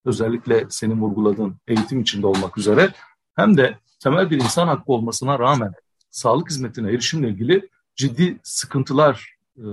özellikle 0.05 0.67
senin 0.71 1.01
vurguladığın 1.01 1.57
eğitim 1.69 2.01
içinde 2.01 2.27
olmak 2.27 2.59
üzere, 2.59 2.93
hem 3.37 3.57
de 3.57 3.79
temel 4.03 4.31
bir 4.31 4.37
insan 4.37 4.69
hakkı 4.69 4.93
olmasına 4.93 5.39
rağmen 5.39 5.73
sağlık 6.11 6.51
hizmetine 6.51 6.91
erişimle 6.91 7.29
ilgili 7.29 7.69
ciddi 7.99 8.39
sıkıntılar 8.43 9.35
e, 9.57 9.67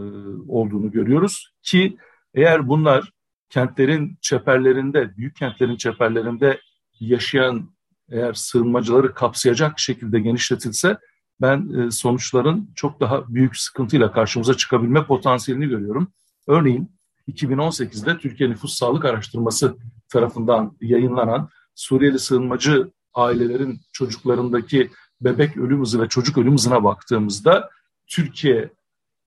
olduğunu 0.48 0.92
görüyoruz 0.92 1.54
ki 1.64 1.98
eğer 2.34 2.68
bunlar 2.68 3.12
kentlerin 3.50 4.18
çeperlerinde, 4.22 5.18
büyük 5.18 5.36
kentlerin 5.36 5.76
çeperlerinde 5.76 6.60
yaşayan 7.00 7.76
eğer 8.10 8.34
sığınmacıları 8.34 9.14
kapsayacak 9.14 9.80
şekilde 9.80 10.20
genişletilse 10.20 10.98
ben 11.42 11.70
e, 11.74 11.92
sonuçların 11.92 12.72
çok 12.76 13.00
daha 13.00 13.34
büyük 13.34 13.58
sıkıntıyla 13.58 14.12
karşımıza 14.12 14.54
çıkabilme 14.58 15.06
potansiyelini 15.06 15.68
görüyorum. 15.68 16.08
Örneğin 16.48 16.92
2018'de 17.28 18.18
Türkiye 18.18 18.50
Nüfus 18.50 18.76
Sağlık 18.76 19.06
Araştırması 19.06 19.78
tarafından 20.10 20.78
yayınlanan 20.82 21.50
Suriyeli 21.76 22.20
sığınmacı 22.20 22.92
ailelerin 23.14 23.82
çocuklarındaki 23.92 24.92
bebek 25.22 25.58
ölüm 25.58 25.82
hızı 25.82 26.02
ve 26.02 26.10
çocuk 26.10 26.38
ölüm 26.38 26.54
hızına 26.54 26.84
baktığımızda 26.84 27.70
Türkiye 28.08 28.70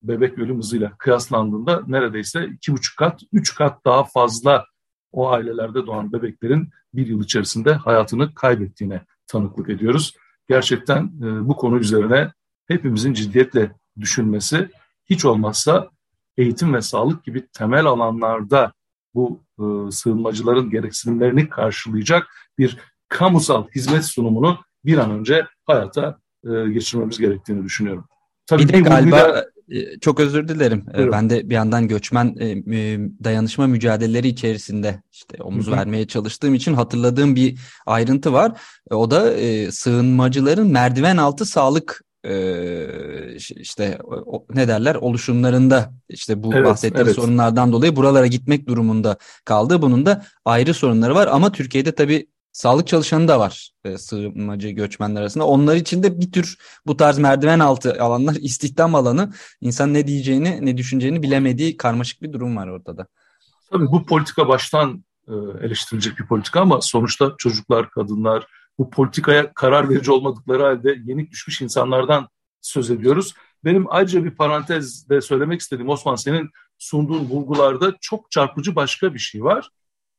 bebek 0.02 0.38
ölüm 0.38 0.58
hızıyla 0.58 0.97
kıyaslandığında 0.99 1.82
neredeyse 1.87 2.47
iki 2.47 2.73
buçuk 2.73 2.97
kat, 2.97 3.20
üç 3.32 3.54
kat 3.54 3.85
daha 3.85 4.04
fazla 4.04 4.64
o 5.12 5.30
ailelerde 5.30 5.87
doğan 5.87 6.12
bebeklerin 6.12 6.70
bir 6.94 7.06
yıl 7.06 7.23
içerisinde 7.23 7.73
hayatını 7.73 8.35
kaybettiğine 8.35 9.04
tanıklık 9.26 9.70
ediyoruz. 9.70 10.14
Gerçekten 10.49 11.04
e, 11.04 11.49
bu 11.49 11.56
konu 11.56 11.78
üzerine 11.78 12.32
hepimizin 12.66 13.12
ciddiyetle 13.12 13.73
düşünmesi, 14.00 14.68
hiç 15.11 15.25
olmazsa 15.25 15.90
eğitim 16.37 16.75
ve 16.75 16.82
sağlık 16.82 17.25
gibi 17.25 17.47
temel 17.47 17.87
alanlarda 17.87 18.73
bu 19.14 19.40
e, 19.58 19.90
sığınmacıların 19.90 20.70
gereksinimlerini 20.70 21.49
karşılayacak 21.49 22.26
bir 22.58 22.78
kamusal 23.08 23.68
hizmet 23.68 24.04
sunumunu 24.04 24.58
bir 24.85 24.99
an 24.99 25.11
önce 25.11 25.47
hayata 25.66 26.18
e, 26.44 26.70
geçirmemiz 26.70 27.18
gerektiğini 27.18 27.64
düşünüyorum. 27.64 28.04
Tabii 28.49 28.69
bir 28.69 28.73
de 28.73 28.81
galiba 28.81 29.17
da... 29.17 29.47
E, 29.71 29.99
çok 30.00 30.21
özür 30.21 30.49
dilerim. 30.49 30.85
E, 30.90 30.97
Buyurun. 30.97 31.12
Ben 31.12 31.31
de 31.31 31.50
bir 31.50 31.55
yandan 31.55 31.88
göçmen 31.88 32.37
e, 32.40 32.99
dayanışma 33.25 33.67
mücadeleleri 33.67 34.28
içerisinde 34.28 35.02
işte 35.12 35.43
omuz 35.43 35.67
Hı-hı. 35.67 35.76
vermeye 35.76 36.07
çalıştığım 36.07 36.55
için 36.55 36.75
hatırladığım 36.75 37.37
bir 37.37 37.59
ayrıntı 37.87 38.33
var. 38.33 38.52
O 38.90 39.11
da 39.11 39.33
sığınmacıların 39.73 40.67
merdiven 40.67 41.17
altı 41.17 41.45
sağlık 41.45 42.05
işte 43.57 43.99
ne 44.55 44.69
derler 44.69 44.95
oluşumlarında 44.95 45.93
işte 46.09 46.43
bu 46.43 46.55
evet, 46.55 46.67
bahsettiğim 46.67 47.07
evet. 47.07 47.17
sorunlardan 47.17 47.73
dolayı 47.73 47.97
buralara 47.97 48.26
gitmek 48.26 48.69
durumunda 48.69 49.17
kaldı. 49.45 49.83
Bunun 49.83 50.07
da 50.07 50.25
ayrı 50.45 50.75
sorunları 50.75 51.14
var 51.14 51.28
ama 51.33 51.52
Türkiye'de 51.52 51.93
tabii 51.93 52.26
sağlık 52.59 52.87
çalışanı 52.87 53.29
da 53.29 53.41
var 53.41 53.71
e, 53.85 53.99
sığınmacı 53.99 54.69
göçmenler 54.69 55.21
arasında. 55.21 55.47
Onlar 55.47 55.77
için 55.77 56.03
de 56.03 56.21
bir 56.21 56.33
tür 56.33 56.59
bu 56.87 56.97
tarz 56.97 57.19
merdiven 57.19 57.59
altı 57.59 58.03
alanlar 58.03 58.35
istihdam 58.41 58.95
alanı 58.95 59.33
insan 59.61 59.95
ne 59.95 60.07
diyeceğini 60.07 60.67
ne 60.67 60.77
düşüneceğini 60.77 61.23
bilemediği 61.23 61.77
karmaşık 61.77 62.23
bir 62.23 62.33
durum 62.33 62.57
var 62.57 62.69
ortada. 62.69 63.07
Tabii 63.71 63.87
bu 63.87 64.07
politika 64.07 64.49
baştan 64.49 65.05
e, 65.29 65.33
eleştirilecek 65.62 66.19
bir 66.19 66.27
politika 66.27 66.61
ama 66.61 66.81
sonuçta 66.81 67.35
çocuklar, 67.38 67.91
kadınlar 67.91 68.47
bu 68.79 68.91
politikaya 68.91 69.53
karar 69.53 69.91
verici 69.91 70.12
olmadıkları 70.12 70.62
halde 70.62 70.99
yenik 71.05 71.31
düşmüş 71.31 71.61
insanlardan 71.61 72.29
söz 72.61 72.91
ediyoruz. 72.91 73.35
Benim 73.65 73.87
ayrıca 73.88 74.25
bir 74.25 74.31
parantezde 74.31 75.21
söylemek 75.21 75.61
istediğim 75.61 75.88
Osman 75.88 76.17
senin 76.17 76.50
sunduğun 76.79 77.31
bulgularda 77.31 77.95
çok 78.00 78.31
çarpıcı 78.31 78.77
başka 78.77 79.15
bir 79.15 79.19
şey 79.19 79.45
var. 79.45 79.71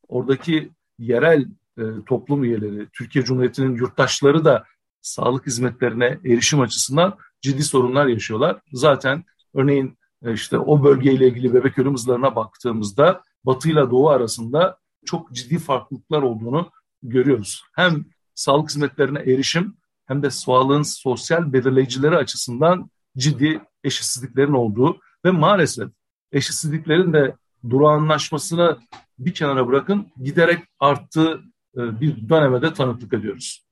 Oradaki 0.08 0.72
yerel 1.00 1.46
e, 1.79 2.05
toplum 2.05 2.43
üyeleri, 2.43 2.88
Türkiye 2.93 3.25
Cumhuriyeti'nin 3.25 3.75
yurttaşları 3.75 4.45
da 4.45 4.63
sağlık 5.01 5.48
hizmetlerine 5.48 6.19
erişim 6.25 6.59
açısından 6.59 7.17
ciddi 7.41 7.63
sorunlar 7.63 8.05
yaşıyorlar. 8.05 8.62
Zaten 8.74 9.24
örneğin 9.53 9.98
e, 10.24 10.33
işte 10.33 10.57
o 10.57 10.83
bölgeyle 10.83 11.27
ilgili 11.27 11.53
bebek 11.53 11.79
ölüm 11.79 11.93
hızlarına 11.93 12.36
baktığımızda 12.36 13.24
Batı 13.43 13.69
ile 13.69 13.89
Doğu 13.91 14.09
arasında 14.09 14.77
çok 15.05 15.31
ciddi 15.31 15.59
farklılıklar 15.59 16.21
olduğunu 16.21 16.71
görüyoruz. 17.03 17.63
Hem 17.75 18.05
sağlık 18.36 18.69
hizmetlerine 18.69 19.19
erişim 19.19 19.77
hem 20.05 20.24
de 20.24 20.29
sağlığın 20.29 20.83
sosyal 20.83 21.53
belirleyicileri 21.53 22.17
açısından 22.17 22.89
ciddi 23.17 23.62
eşitsizliklerin 23.83 24.53
olduğu 24.53 25.00
ve 25.25 25.31
maalesef 25.31 25.89
eşitsizliklerin 26.31 27.13
de 27.13 27.36
durağanlaşmasını 27.69 28.77
bir 29.19 29.33
kenara 29.33 29.67
bırakın 29.67 30.07
giderek 30.24 30.63
arttığı 30.79 31.41
bir 31.79 32.29
döneme 32.29 32.62
de 32.62 32.74
tanıklık 32.74 33.13
ediyoruz. 33.13 33.65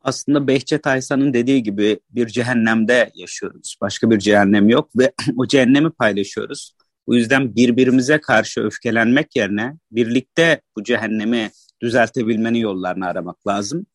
Aslında 0.00 0.46
Behçet 0.46 0.86
Aysan'ın 0.86 1.34
dediği 1.34 1.62
gibi 1.62 2.00
bir 2.10 2.26
cehennemde 2.26 3.10
yaşıyoruz. 3.14 3.76
Başka 3.80 4.10
bir 4.10 4.18
cehennem 4.18 4.68
yok 4.68 4.90
ve 4.98 5.12
o 5.36 5.46
cehennemi 5.46 5.90
paylaşıyoruz. 5.90 6.76
Bu 7.06 7.16
yüzden 7.16 7.56
birbirimize 7.56 8.20
karşı 8.20 8.60
öfkelenmek 8.60 9.36
yerine 9.36 9.76
birlikte 9.90 10.60
bu 10.76 10.84
cehennemi 10.84 11.50
düzeltebilmenin 11.82 12.58
yollarını 12.58 13.06
aramak 13.06 13.46
lazım. 13.46 13.86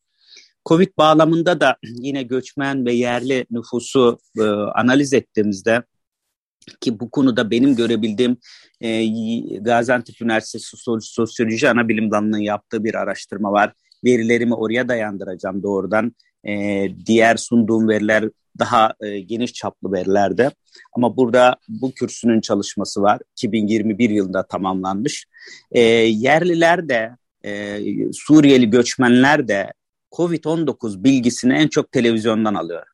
Covid 0.66 0.88
bağlamında 0.98 1.60
da 1.60 1.76
yine 1.82 2.22
göçmen 2.22 2.86
ve 2.86 2.92
yerli 2.92 3.46
nüfusu 3.50 4.18
e, 4.38 4.42
analiz 4.74 5.12
ettiğimizde 5.12 5.82
ki 6.80 7.00
bu 7.00 7.10
konuda 7.10 7.50
benim 7.50 7.76
görebildiğim 7.76 8.36
e, 8.80 9.06
Gaziantep 9.58 10.22
Üniversitesi 10.22 10.76
Sosyoloji 11.00 11.70
Anabilim 11.70 12.10
Dalı'nın 12.10 12.38
yaptığı 12.38 12.84
bir 12.84 12.94
araştırma 12.94 13.52
var. 13.52 13.72
Verilerimi 14.04 14.54
oraya 14.54 14.88
dayandıracağım 14.88 15.62
doğrudan. 15.62 16.12
E, 16.44 16.86
diğer 17.06 17.36
sunduğum 17.36 17.88
veriler 17.88 18.28
daha 18.58 18.94
e, 19.00 19.20
geniş 19.20 19.52
çaplı 19.52 19.92
verilerde. 19.92 20.50
Ama 20.92 21.16
burada 21.16 21.56
bu 21.68 21.92
kürsünün 21.92 22.40
çalışması 22.40 23.02
var. 23.02 23.20
2021 23.32 24.10
yılında 24.10 24.46
tamamlanmış. 24.46 25.26
E, 25.72 25.80
yerliler 25.80 26.88
de 26.88 27.16
e, 27.44 27.80
Suriyeli 28.12 28.70
göçmenler 28.70 29.48
de 29.48 29.72
COVID-19 30.12 31.04
bilgisini 31.04 31.54
en 31.54 31.68
çok 31.68 31.92
televizyondan 31.92 32.54
alıyor. 32.54 32.86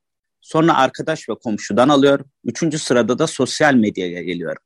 Sonra 0.49 0.77
arkadaş 0.77 1.29
ve 1.29 1.35
komşudan 1.35 1.89
alıyor. 1.89 2.21
Üçüncü 2.45 2.79
sırada 2.79 3.19
da 3.19 3.27
sosyal 3.27 3.75
medyaya 3.75 4.23
geliyor. 4.23 4.57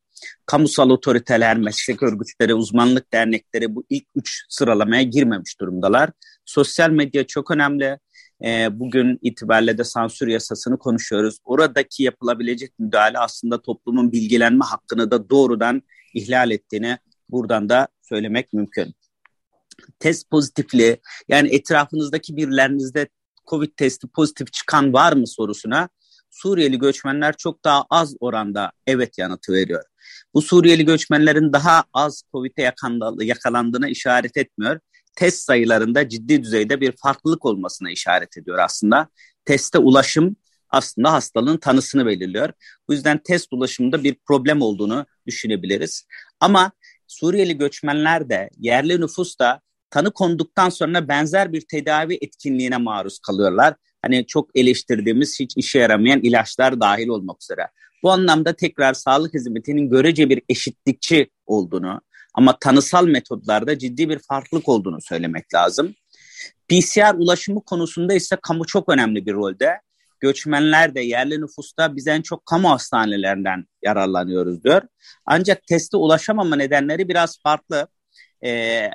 Kamusal 0.47 0.91
otoriteler, 0.91 1.57
meslek 1.57 2.03
örgütleri, 2.03 2.55
uzmanlık 2.55 3.13
dernekleri 3.13 3.75
bu 3.75 3.85
ilk 3.91 4.05
üç 4.15 4.45
sıralamaya 4.49 5.03
girmemiş 5.03 5.61
durumdalar. 5.61 6.11
Sosyal 6.45 6.91
medya 6.91 7.27
çok 7.27 7.51
önemli. 7.51 7.99
E, 8.45 8.69
bugün 8.81 9.19
itibariyle 9.23 9.79
de 9.79 9.85
sansür 9.85 10.29
yasasını 10.29 10.79
konuşuyoruz. 10.79 11.39
Oradaki 11.45 12.03
yapılabilecek 12.03 12.79
müdahale 12.79 13.19
aslında 13.19 13.63
toplumun 13.63 14.13
bilgilenme 14.13 14.65
hakkını 14.65 15.11
da 15.11 15.31
doğrudan 15.31 15.83
ihlal 16.15 16.51
ettiğini 16.51 16.99
buradan 17.29 17.69
da 17.69 17.89
söylemek 18.03 18.53
mümkün. 18.53 18.95
Test 19.99 20.31
pozitifliği 20.31 20.97
yani 21.29 21.55
etrafınızdaki 21.55 22.37
birilerinizde 22.37 23.09
Covid 23.47 23.71
testi 23.77 24.07
pozitif 24.07 24.53
çıkan 24.53 24.93
var 24.93 25.13
mı 25.13 25.27
sorusuna 25.27 25.89
Suriyeli 26.31 26.79
göçmenler 26.79 27.37
çok 27.37 27.65
daha 27.65 27.85
az 27.91 28.15
oranda 28.21 28.73
evet 28.87 29.19
yanıtı 29.19 29.53
veriyor. 29.53 29.85
Bu 30.35 30.43
Suriyeli 30.43 30.85
göçmenlerin 30.85 31.53
daha 31.53 31.85
az 31.93 32.23
Covid'e 32.33 32.73
yakalandığına 33.21 33.89
işaret 33.89 34.37
etmiyor. 34.37 34.81
Test 35.17 35.43
sayılarında 35.43 36.09
ciddi 36.09 36.43
düzeyde 36.43 36.81
bir 36.81 36.95
farklılık 37.03 37.45
olmasına 37.45 37.91
işaret 37.91 38.37
ediyor 38.37 38.59
aslında. 38.59 39.09
Teste 39.45 39.79
ulaşım 39.79 40.37
aslında 40.69 41.13
hastalığın 41.13 41.57
tanısını 41.57 42.07
belirliyor. 42.07 42.53
Bu 42.89 42.93
yüzden 42.93 43.19
test 43.19 43.53
ulaşımında 43.53 44.05
bir 44.05 44.17
problem 44.27 44.63
olduğunu 44.63 45.07
düşünebiliriz. 45.27 46.07
Ama 46.41 46.73
Suriyeli 47.07 47.59
göçmenler 47.59 48.31
de 48.31 48.51
yerli 48.59 49.01
nüfus 49.01 49.39
da 49.39 49.61
tanı 49.93 50.11
konduktan 50.11 50.69
sonra 50.69 51.09
benzer 51.09 51.53
bir 51.53 51.61
tedavi 51.71 52.19
etkinliğine 52.21 52.77
maruz 52.77 53.19
kalıyorlar. 53.19 53.75
Hani 54.03 54.27
çok 54.27 54.51
eleştirdiğimiz 54.55 55.41
hiç 55.41 55.53
işe 55.57 55.79
yaramayan 55.79 56.21
ilaçlar 56.21 56.81
dahil 56.81 57.09
olmak 57.09 57.43
üzere. 57.43 57.69
Bu 58.03 58.11
anlamda 58.11 58.53
tekrar 58.53 58.95
sağlık 58.95 59.35
hizmetinin 59.35 59.91
görece 59.91 60.29
bir 60.29 60.43
eşitlikçi 60.49 61.31
olduğunu 61.47 62.01
ama 62.35 62.59
tanısal 62.59 63.07
metodlarda 63.07 63.79
ciddi 63.79 64.09
bir 64.09 64.19
farklılık 64.19 64.69
olduğunu 64.69 64.99
söylemek 65.01 65.55
lazım. 65.55 65.95
PCR 66.69 67.15
ulaşımı 67.15 67.65
konusunda 67.65 68.15
ise 68.15 68.37
kamu 68.43 68.67
çok 68.67 68.89
önemli 68.89 69.27
bir 69.27 69.33
rolde. 69.33 69.81
Göçmenler 70.21 70.95
de 70.95 71.01
yerli 71.01 71.41
nüfusta 71.41 71.97
biz 71.97 72.07
en 72.07 72.23
çok 72.23 72.47
kamu 72.47 72.71
hastanelerinden 72.71 73.65
yararlanıyoruz 73.83 74.65
diyor. 74.65 74.83
Ancak 75.27 75.67
teste 75.67 75.97
ulaşamama 75.97 76.57
nedenleri 76.57 77.09
biraz 77.09 77.43
farklı. 77.43 77.89
Ee, 78.45 78.91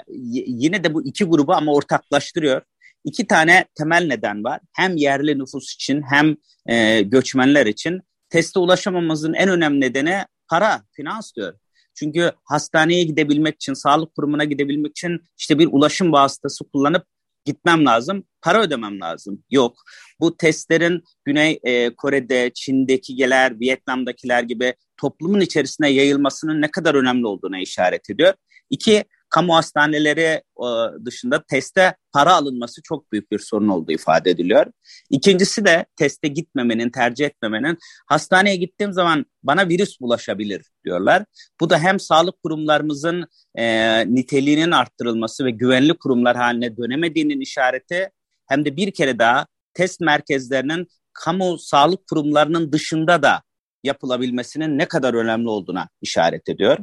yine 0.47 0.83
de 0.83 0.93
bu 0.93 1.05
iki 1.05 1.23
grubu 1.25 1.53
ama 1.53 1.73
ortaklaştırıyor. 1.73 2.61
İki 3.03 3.27
tane 3.27 3.65
temel 3.75 4.07
neden 4.07 4.43
var. 4.43 4.59
Hem 4.73 4.95
yerli 4.95 5.39
nüfus 5.39 5.73
için 5.73 6.01
hem 6.09 6.35
e, 6.65 7.01
göçmenler 7.01 7.65
için 7.65 8.01
teste 8.29 8.59
ulaşamamızın 8.59 9.33
en 9.33 9.49
önemli 9.49 9.81
nedeni 9.81 10.25
para, 10.49 10.81
finans 10.95 11.35
diyor. 11.35 11.53
Çünkü 11.93 12.31
hastaneye 12.43 13.03
gidebilmek 13.03 13.55
için, 13.55 13.73
sağlık 13.73 14.15
kurumuna 14.15 14.43
gidebilmek 14.43 14.91
için 14.91 15.19
işte 15.37 15.59
bir 15.59 15.69
ulaşım 15.71 16.11
vasıtası 16.11 16.63
kullanıp 16.71 17.05
gitmem 17.45 17.85
lazım, 17.85 18.23
para 18.41 18.61
ödemem 18.61 18.99
lazım. 19.01 19.43
Yok. 19.49 19.75
Bu 20.19 20.37
testlerin 20.37 21.03
Güney 21.25 21.59
e, 21.63 21.95
Kore'de, 21.95 22.51
Çin'dekiler, 22.53 23.59
Vietnam'dakiler 23.59 24.43
gibi 24.43 24.73
toplumun 24.97 25.39
içerisine 25.39 25.89
yayılmasının 25.89 26.61
ne 26.61 26.71
kadar 26.71 26.95
önemli 26.95 27.27
olduğuna 27.27 27.59
işaret 27.59 28.09
ediyor. 28.09 28.33
İki, 28.69 29.03
kamu 29.29 29.55
hastaneleri 29.55 30.41
e, 30.63 30.67
dışında 31.05 31.43
teste 31.43 31.95
para 32.13 32.33
alınması 32.35 32.81
çok 32.81 33.11
büyük 33.11 33.31
bir 33.31 33.39
sorun 33.39 33.67
olduğu 33.67 33.91
ifade 33.91 34.29
ediliyor. 34.31 34.65
İkincisi 35.09 35.65
de 35.65 35.85
teste 35.95 36.27
gitmemenin, 36.27 36.89
tercih 36.89 37.25
etmemenin 37.25 37.77
hastaneye 38.07 38.55
gittiğim 38.55 38.93
zaman 38.93 39.25
bana 39.43 39.69
virüs 39.69 40.01
bulaşabilir 40.01 40.65
diyorlar. 40.85 41.25
Bu 41.61 41.69
da 41.69 41.79
hem 41.79 41.99
sağlık 41.99 42.43
kurumlarımızın 42.43 43.25
e, 43.55 44.05
niteliğinin 44.15 44.71
arttırılması 44.71 45.45
ve 45.45 45.51
güvenli 45.51 45.93
kurumlar 45.97 46.37
haline 46.37 46.77
dönemediğinin 46.77 47.41
işareti 47.41 48.09
hem 48.47 48.65
de 48.65 48.77
bir 48.77 48.91
kere 48.91 49.19
daha 49.19 49.47
test 49.73 50.01
merkezlerinin 50.01 50.87
kamu 51.13 51.57
sağlık 51.57 52.07
kurumlarının 52.07 52.71
dışında 52.71 53.23
da 53.23 53.41
yapılabilmesinin 53.83 54.77
ne 54.77 54.85
kadar 54.85 55.13
önemli 55.13 55.49
olduğuna 55.49 55.89
işaret 56.01 56.49
ediyor. 56.49 56.77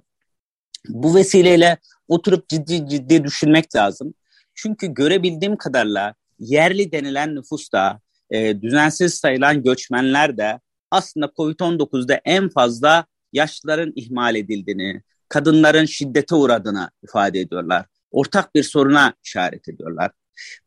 Bu 0.89 1.15
vesileyle 1.15 1.79
oturup 2.09 2.49
ciddi 2.49 2.89
ciddi 2.89 3.25
düşünmek 3.25 3.77
lazım. 3.77 4.15
Çünkü 4.55 4.87
görebildiğim 4.95 5.57
kadarıyla 5.57 6.15
yerli 6.39 6.93
denilen 6.93 7.35
nüfusta 7.35 8.01
e, 8.31 8.63
düzensiz 8.63 9.15
sayılan 9.15 9.63
göçmenler 9.63 10.37
de 10.39 10.61
aslında 10.91 11.27
COVID-19'da 11.37 12.21
en 12.25 12.49
fazla 12.49 13.07
yaşlıların 13.33 13.93
ihmal 13.97 14.37
edildiğini, 14.37 15.03
kadınların 15.29 15.85
şiddete 15.85 16.35
uğradığını 16.35 16.91
ifade 17.03 17.41
ediyorlar. 17.41 17.87
Ortak 18.11 18.55
bir 18.55 18.63
soruna 18.63 19.15
işaret 19.25 19.69
ediyorlar. 19.69 20.11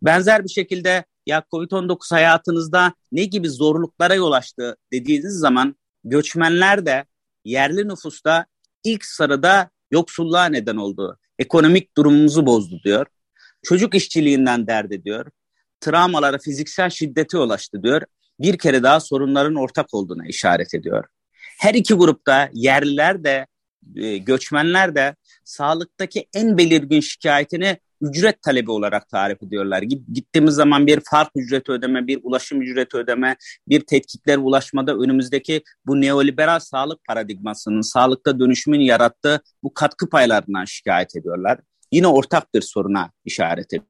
Benzer 0.02 0.44
bir 0.44 0.50
şekilde 0.50 1.06
ya 1.26 1.44
COVID-19 1.52 2.16
hayatınızda 2.16 2.94
ne 3.12 3.24
gibi 3.24 3.50
zorluklara 3.50 4.16
yol 4.16 4.32
açtı 4.32 4.78
dediğiniz 4.94 5.34
zaman 5.34 5.76
göçmenler 6.04 6.86
de 6.86 7.06
yerli 7.46 7.88
nüfusta 7.88 8.46
ilk 8.84 9.06
sırada 9.06 9.70
yoksulluğa 9.91 10.45
neden 10.45 10.76
oldu. 10.76 11.17
Ekonomik 11.39 11.97
durumumuzu 11.97 12.45
bozdu 12.45 12.80
diyor. 12.84 13.06
Çocuk 13.63 13.95
işçiliğinden 13.95 14.67
dert 14.67 14.91
ediyor. 14.91 15.26
Travmalara, 15.80 16.38
fiziksel 16.38 16.89
şiddete 16.89 17.38
ulaştı 17.38 17.84
diyor. 17.84 18.02
bir 18.39 18.58
kere 18.58 18.84
daha 18.84 19.00
sorunların 19.00 19.56
ortak 19.56 19.93
olduğuna 19.93 20.28
işaret 20.28 20.73
ediyor. 20.73 21.06
Her 21.60 21.73
iki 21.73 21.93
grupta 21.93 22.50
yerliler 22.54 23.23
de 23.23 23.47
e, 23.95 24.17
göçmenler 24.17 24.95
de 24.95 25.15
sağlıktaki 25.43 26.28
en 26.34 26.58
belirgin 26.58 27.00
şikayetini 27.00 27.78
ücret 28.02 28.42
talebi 28.42 28.72
olarak 28.72 29.10
tarif 29.10 29.44
ediyorlar. 29.44 29.82
Gittiğimiz 30.14 30.54
zaman 30.56 30.88
bir 30.88 31.02
fark 31.12 31.32
ücreti 31.36 31.72
ödeme, 31.72 32.08
bir 32.08 32.20
ulaşım 32.24 32.62
ücreti 32.62 32.98
ödeme, 32.98 33.38
bir 33.68 33.82
tetkikler 33.82 34.38
ulaşmada 34.38 34.96
önümüzdeki 34.96 35.62
bu 35.86 36.02
neoliberal 36.02 36.60
sağlık 36.60 37.06
paradigmasının, 37.06 37.82
sağlıkta 37.82 38.40
dönüşümün 38.40 38.80
yarattığı 38.80 39.42
bu 39.64 39.74
katkı 39.74 40.10
paylarından 40.10 40.66
şikayet 40.66 41.16
ediyorlar. 41.16 41.60
Yine 41.92 42.08
ortak 42.08 42.54
bir 42.54 42.62
soruna 42.62 43.12
işaret 43.26 43.74
ediyor. 43.74 43.84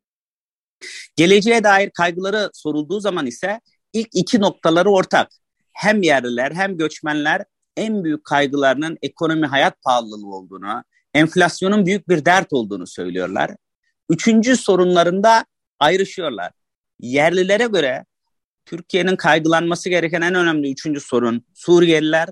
Geleceğe 1.15 1.63
dair 1.63 1.89
kaygıları 1.89 2.49
sorulduğu 2.53 2.99
zaman 2.99 3.25
ise 3.25 3.61
ilk 3.93 4.07
iki 4.13 4.41
noktaları 4.41 4.89
ortak. 4.89 5.31
Hem 5.73 6.01
yerliler 6.01 6.51
hem 6.51 6.77
göçmenler 6.77 7.45
en 7.77 8.03
büyük 8.03 8.25
kaygılarının 8.25 8.97
ekonomi 9.01 9.45
hayat 9.45 9.81
pahalılığı 9.83 10.27
olduğunu, 10.27 10.83
enflasyonun 11.13 11.85
büyük 11.85 12.09
bir 12.09 12.25
dert 12.25 12.53
olduğunu 12.53 12.87
söylüyorlar. 12.87 13.55
Üçüncü 14.09 14.57
sorunlarında 14.57 15.45
ayrışıyorlar. 15.79 16.51
Yerlilere 16.99 17.65
göre 17.65 18.05
Türkiye'nin 18.65 19.15
kaygılanması 19.15 19.89
gereken 19.89 20.21
en 20.21 20.35
önemli 20.35 20.71
üçüncü 20.71 21.01
sorun 21.01 21.45
Suriyeliler. 21.53 22.29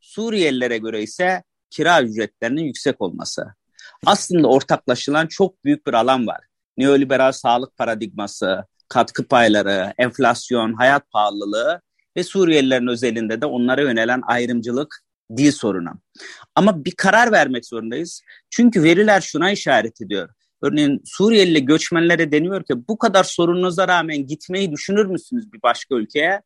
Suriyelilere 0.00 0.78
göre 0.78 1.02
ise 1.02 1.42
kira 1.70 2.02
ücretlerinin 2.02 2.64
yüksek 2.64 3.00
olması. 3.00 3.54
Aslında 4.06 4.48
ortaklaşılan 4.48 5.26
çok 5.26 5.64
büyük 5.64 5.86
bir 5.86 5.94
alan 5.94 6.26
var. 6.26 6.40
Neoliberal 6.76 7.32
sağlık 7.32 7.76
paradigması, 7.76 8.64
katkı 8.88 9.28
payları, 9.28 9.94
enflasyon, 9.98 10.72
hayat 10.72 11.10
pahalılığı 11.10 11.80
ve 12.16 12.24
Suriyelilerin 12.24 12.86
özelinde 12.86 13.40
de 13.40 13.46
onlara 13.46 13.82
yönelen 13.82 14.22
ayrımcılık 14.26 15.00
dil 15.36 15.52
sorunu. 15.52 15.90
Ama 16.54 16.84
bir 16.84 16.94
karar 16.96 17.32
vermek 17.32 17.66
zorundayız. 17.66 18.22
Çünkü 18.50 18.82
veriler 18.82 19.20
şuna 19.20 19.50
işaret 19.50 20.00
ediyor. 20.00 20.28
Örneğin 20.62 21.02
Suriyeli 21.04 21.64
göçmenlere 21.64 22.32
deniyor 22.32 22.64
ki 22.64 22.74
bu 22.88 22.98
kadar 22.98 23.24
sorununuza 23.24 23.88
rağmen 23.88 24.26
gitmeyi 24.26 24.72
düşünür 24.72 25.06
müsünüz 25.06 25.52
bir 25.52 25.62
başka 25.62 25.94
ülkeye? 25.94 26.42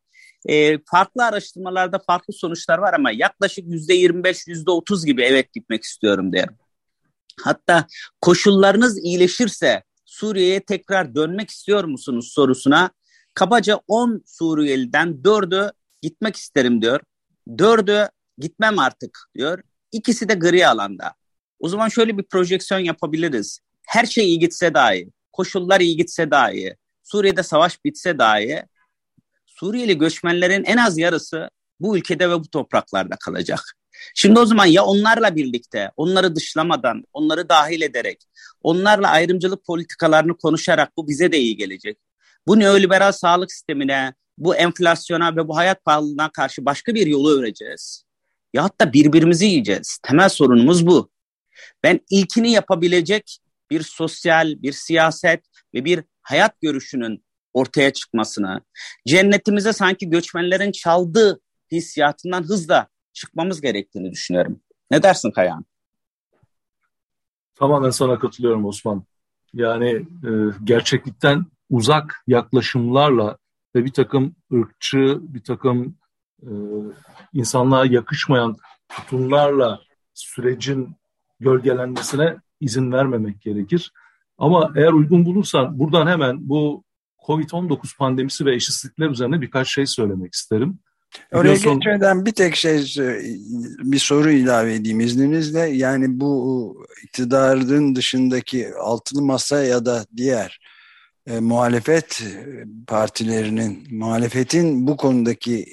E, 0.47 0.79
farklı 0.85 1.25
araştırmalarda 1.25 1.99
farklı 1.99 2.35
sonuçlar 2.35 2.79
var 2.79 2.95
ama 2.95 3.11
yaklaşık 3.11 3.69
yüzde 3.69 3.95
25, 3.95 4.47
yüzde 4.47 4.71
30 4.71 5.07
gibi 5.07 5.23
evet 5.23 5.53
gitmek 5.53 5.83
istiyorum 5.83 6.33
derim. 6.33 6.57
Hatta 7.43 7.87
koşullarınız 8.21 9.05
iyileşirse 9.05 9.83
Suriye'ye 10.05 10.61
tekrar 10.61 11.15
dönmek 11.15 11.51
istiyor 11.51 11.85
musunuz 11.85 12.33
sorusuna 12.33 12.91
kabaca 13.35 13.81
10 13.89 14.23
Suriyeli'den 14.27 15.09
4'ü 15.09 15.73
gitmek 16.03 16.37
isterim 16.37 16.83
diyor. 16.83 17.01
4'ü 17.49 18.09
gitmem 18.39 18.79
artık 18.79 19.19
diyor. 19.35 19.63
İkisi 19.93 20.29
de 20.29 20.35
gri 20.35 20.67
alanda. 20.67 21.15
O 21.59 21.69
zaman 21.69 21.89
şöyle 21.89 22.19
bir 22.19 22.23
projeksiyon 22.23 22.81
yapabiliriz. 22.81 23.61
Her 23.87 24.07
şey 24.07 24.27
iyi 24.27 24.39
gitse 24.39 24.75
dahi, 24.75 25.09
koşullar 25.33 25.81
iyi 25.81 25.97
gitse 25.97 26.31
dahi, 26.31 26.77
Suriye'de 27.03 27.43
savaş 27.43 27.85
bitse 27.85 28.19
dahi 28.19 28.65
Suriyeli 29.47 29.99
göçmenlerin 29.99 30.65
en 30.65 30.77
az 30.77 30.99
yarısı 30.99 31.51
bu 31.81 31.99
ülkede 31.99 32.31
ve 32.31 32.39
bu 32.39 32.49
topraklarda 32.49 33.17
kalacak. 33.17 33.61
Şimdi 34.15 34.41
o 34.41 34.47
zaman 34.47 34.67
ya 34.67 34.85
onlarla 34.85 35.37
birlikte, 35.37 35.91
onları 35.97 36.37
dışlamadan, 36.37 37.05
onları 37.13 37.49
dahil 37.49 37.83
ederek, 37.83 38.25
onlarla 38.63 39.09
ayrımcılık 39.09 39.65
politikalarını 39.65 40.37
konuşarak 40.37 40.97
bu 40.97 41.09
bize 41.09 41.33
de 41.33 41.39
iyi 41.39 41.57
gelecek. 41.57 41.99
Bu 42.47 42.59
neoliberal 42.59 43.13
sağlık 43.13 43.53
sistemine, 43.53 44.15
bu 44.39 44.57
enflasyona 44.57 45.37
ve 45.37 45.49
bu 45.49 45.57
hayat 45.57 45.85
pahalılığına 45.85 46.31
karşı 46.33 46.65
başka 46.65 46.95
bir 46.95 47.07
yolu 47.07 47.39
öreceğiz. 47.39 48.05
Ya 48.55 48.65
hatta 48.65 48.93
birbirimizi 48.93 49.47
yiyeceğiz. 49.47 49.99
Temel 50.03 50.29
sorunumuz 50.29 50.87
bu. 50.87 51.11
Ben 51.83 52.01
ilkini 52.11 52.53
yapabilecek 52.53 53.39
bir 53.75 53.83
sosyal, 53.83 54.63
bir 54.63 54.73
siyaset 54.73 55.45
ve 55.75 55.85
bir 55.85 56.05
hayat 56.23 56.61
görüşünün 56.61 57.25
ortaya 57.53 57.93
çıkmasını, 57.93 58.61
cennetimize 59.07 59.73
sanki 59.73 60.11
göçmenlerin 60.11 60.73
çaldığı 60.73 61.41
hissiyatından 61.73 62.43
hızla 62.43 62.89
çıkmamız 63.13 63.61
gerektiğini 63.61 64.11
düşünüyorum. 64.13 64.61
Ne 64.91 65.03
dersin 65.03 65.31
Kayan? 65.31 65.65
Tamamen 67.55 67.91
sana 67.91 68.19
katılıyorum 68.19 68.65
Osman. 68.65 69.05
Yani 69.53 69.91
e, 70.27 70.31
gerçeklikten 70.65 71.47
uzak 71.71 72.23
yaklaşımlarla 72.27 73.39
ve 73.75 73.85
bir 73.85 73.93
takım 73.93 74.37
ırkçı, 74.53 75.19
bir 75.21 75.43
takım 75.43 75.97
e, 76.43 76.51
insanlığa 77.33 77.87
yakışmayan 77.87 78.57
tutumlarla 78.89 79.81
sürecin 80.15 80.97
gölgelenmesine 81.41 82.37
izin 82.61 82.93
vermemek 82.93 83.41
gerekir. 83.41 83.93
Ama 84.39 84.73
eğer 84.77 84.93
uygun 84.93 85.25
bulursan 85.25 85.79
buradan 85.79 86.07
hemen 86.07 86.49
bu 86.49 86.85
COVID-19 87.27 87.97
pandemisi 87.97 88.45
ve 88.45 88.55
eşitsizlikler 88.55 89.11
üzerine 89.11 89.41
birkaç 89.41 89.75
şey 89.75 89.87
söylemek 89.87 90.35
isterim. 90.35 90.79
Oraya 91.33 91.43
Biliyorsun... 91.43 91.75
geçmeden 91.75 92.27
bir 92.27 92.33
tek 92.33 92.57
şey 92.57 92.79
bir 93.83 93.99
soru 93.99 94.31
ilave 94.31 94.75
edeyim 94.75 95.01
izninizle. 95.01 95.61
Yani 95.61 96.21
bu 96.21 96.77
iktidarın 97.05 97.95
dışındaki 97.95 98.75
altılı 98.75 99.23
masa 99.23 99.65
ya 99.65 99.87
da 99.87 100.07
diğer 100.17 100.61
e, 101.27 101.41
muhalefet 101.41 102.23
partilerinin, 102.87 103.87
muhalefetin 103.91 104.87
bu 104.87 104.97
konudaki 104.97 105.67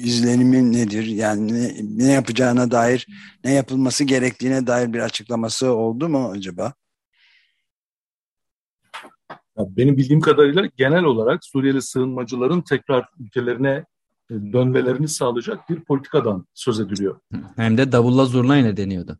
izlenimi 0.00 0.72
nedir? 0.72 1.06
Yani 1.06 1.54
ne, 1.54 1.74
ne 2.04 2.12
yapacağına 2.12 2.70
dair, 2.70 3.06
ne 3.44 3.52
yapılması 3.52 4.04
gerektiğine 4.04 4.66
dair 4.66 4.92
bir 4.92 4.98
açıklaması 4.98 5.72
oldu 5.72 6.08
mu 6.08 6.30
acaba? 6.30 6.72
Benim 9.58 9.96
bildiğim 9.96 10.20
kadarıyla 10.20 10.68
genel 10.76 11.04
olarak 11.04 11.44
Suriyeli 11.44 11.82
sığınmacıların 11.82 12.60
tekrar 12.60 13.08
ülkelerine 13.18 13.84
e, 14.30 14.34
dönmelerini 14.52 15.08
sağlayacak 15.08 15.70
bir 15.70 15.80
politikadan 15.80 16.46
söz 16.54 16.80
ediliyor. 16.80 17.20
Hem 17.56 17.78
de 17.78 17.92
davulla 17.92 18.24
zurnayla 18.24 18.76
deniyordu. 18.76 19.18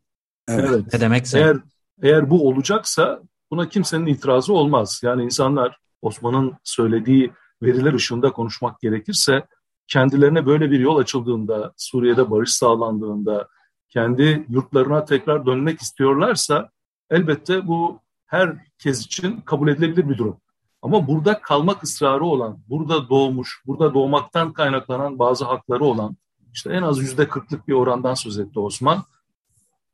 Evet. 0.48 0.70
evet. 0.70 0.92
Ne 0.92 1.00
demekse. 1.00 1.38
Eğer, 1.38 1.56
eğer 2.02 2.30
bu 2.30 2.48
olacaksa 2.48 3.20
buna 3.50 3.68
kimsenin 3.68 4.06
itirazı 4.06 4.52
olmaz. 4.52 5.00
Yani 5.04 5.24
insanlar 5.24 5.76
Osman'ın 6.02 6.54
söylediği 6.64 7.30
veriler 7.62 7.92
ışığında 7.92 8.32
konuşmak 8.32 8.80
gerekirse 8.80 9.42
kendilerine 9.90 10.46
böyle 10.46 10.70
bir 10.70 10.80
yol 10.80 10.96
açıldığında, 10.96 11.72
Suriye'de 11.76 12.30
barış 12.30 12.50
sağlandığında, 12.50 13.48
kendi 13.88 14.46
yurtlarına 14.48 15.04
tekrar 15.04 15.46
dönmek 15.46 15.80
istiyorlarsa 15.80 16.70
elbette 17.10 17.66
bu 17.66 18.00
herkes 18.26 19.06
için 19.06 19.40
kabul 19.40 19.68
edilebilir 19.68 20.08
bir 20.08 20.18
durum. 20.18 20.36
Ama 20.82 21.08
burada 21.08 21.40
kalmak 21.40 21.82
ısrarı 21.82 22.24
olan, 22.24 22.58
burada 22.68 23.08
doğmuş, 23.08 23.62
burada 23.66 23.94
doğmaktan 23.94 24.52
kaynaklanan 24.52 25.18
bazı 25.18 25.44
hakları 25.44 25.84
olan, 25.84 26.16
işte 26.52 26.72
en 26.72 26.82
az 26.82 26.98
yüzde 26.98 27.28
kırklık 27.28 27.68
bir 27.68 27.72
orandan 27.72 28.14
söz 28.14 28.38
etti 28.38 28.60
Osman. 28.60 29.04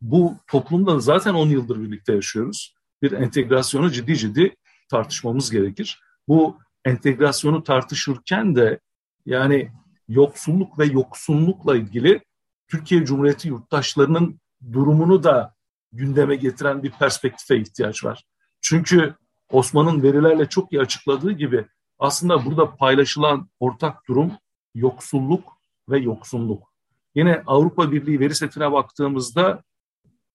Bu 0.00 0.34
toplumda 0.46 1.00
zaten 1.00 1.34
10 1.34 1.48
yıldır 1.48 1.80
birlikte 1.80 2.12
yaşıyoruz. 2.14 2.74
Bir 3.02 3.12
entegrasyonu 3.12 3.90
ciddi 3.90 4.16
ciddi 4.16 4.56
tartışmamız 4.90 5.50
gerekir. 5.50 6.00
Bu 6.28 6.58
entegrasyonu 6.84 7.62
tartışırken 7.62 8.56
de 8.56 8.80
yani 9.26 9.70
yoksulluk 10.08 10.78
ve 10.78 10.84
yoksunlukla 10.84 11.76
ilgili 11.76 12.20
Türkiye 12.68 13.04
Cumhuriyeti 13.04 13.48
yurttaşlarının 13.48 14.40
durumunu 14.72 15.22
da 15.22 15.54
gündeme 15.92 16.36
getiren 16.36 16.82
bir 16.82 16.90
perspektife 16.90 17.60
ihtiyaç 17.60 18.04
var. 18.04 18.24
Çünkü 18.60 19.14
Osman'ın 19.50 20.02
verilerle 20.02 20.48
çok 20.48 20.72
iyi 20.72 20.80
açıkladığı 20.80 21.32
gibi 21.32 21.66
aslında 21.98 22.44
burada 22.44 22.76
paylaşılan 22.76 23.48
ortak 23.60 24.08
durum 24.08 24.32
yoksulluk 24.74 25.52
ve 25.88 25.98
yoksunluk. 25.98 26.72
Yine 27.14 27.42
Avrupa 27.46 27.92
Birliği 27.92 28.20
veri 28.20 28.34
setine 28.34 28.72
baktığımızda 28.72 29.62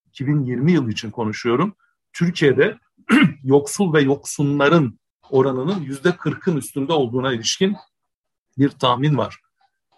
2020 0.06 0.72
yılı 0.72 0.92
için 0.92 1.12
konuşuyorum. 1.12 1.76
Türkiye'de 2.14 2.78
yoksul 3.44 3.94
ve 3.94 4.02
yoksunların 4.02 5.00
oranının 5.30 5.82
yüzde 5.82 6.16
kırkın 6.16 6.58
üstünde 6.58 6.94
olduğuna 6.94 7.34
ilişkin 7.34 7.76
bir 8.58 8.70
tahmin 8.70 9.18
var. 9.18 9.40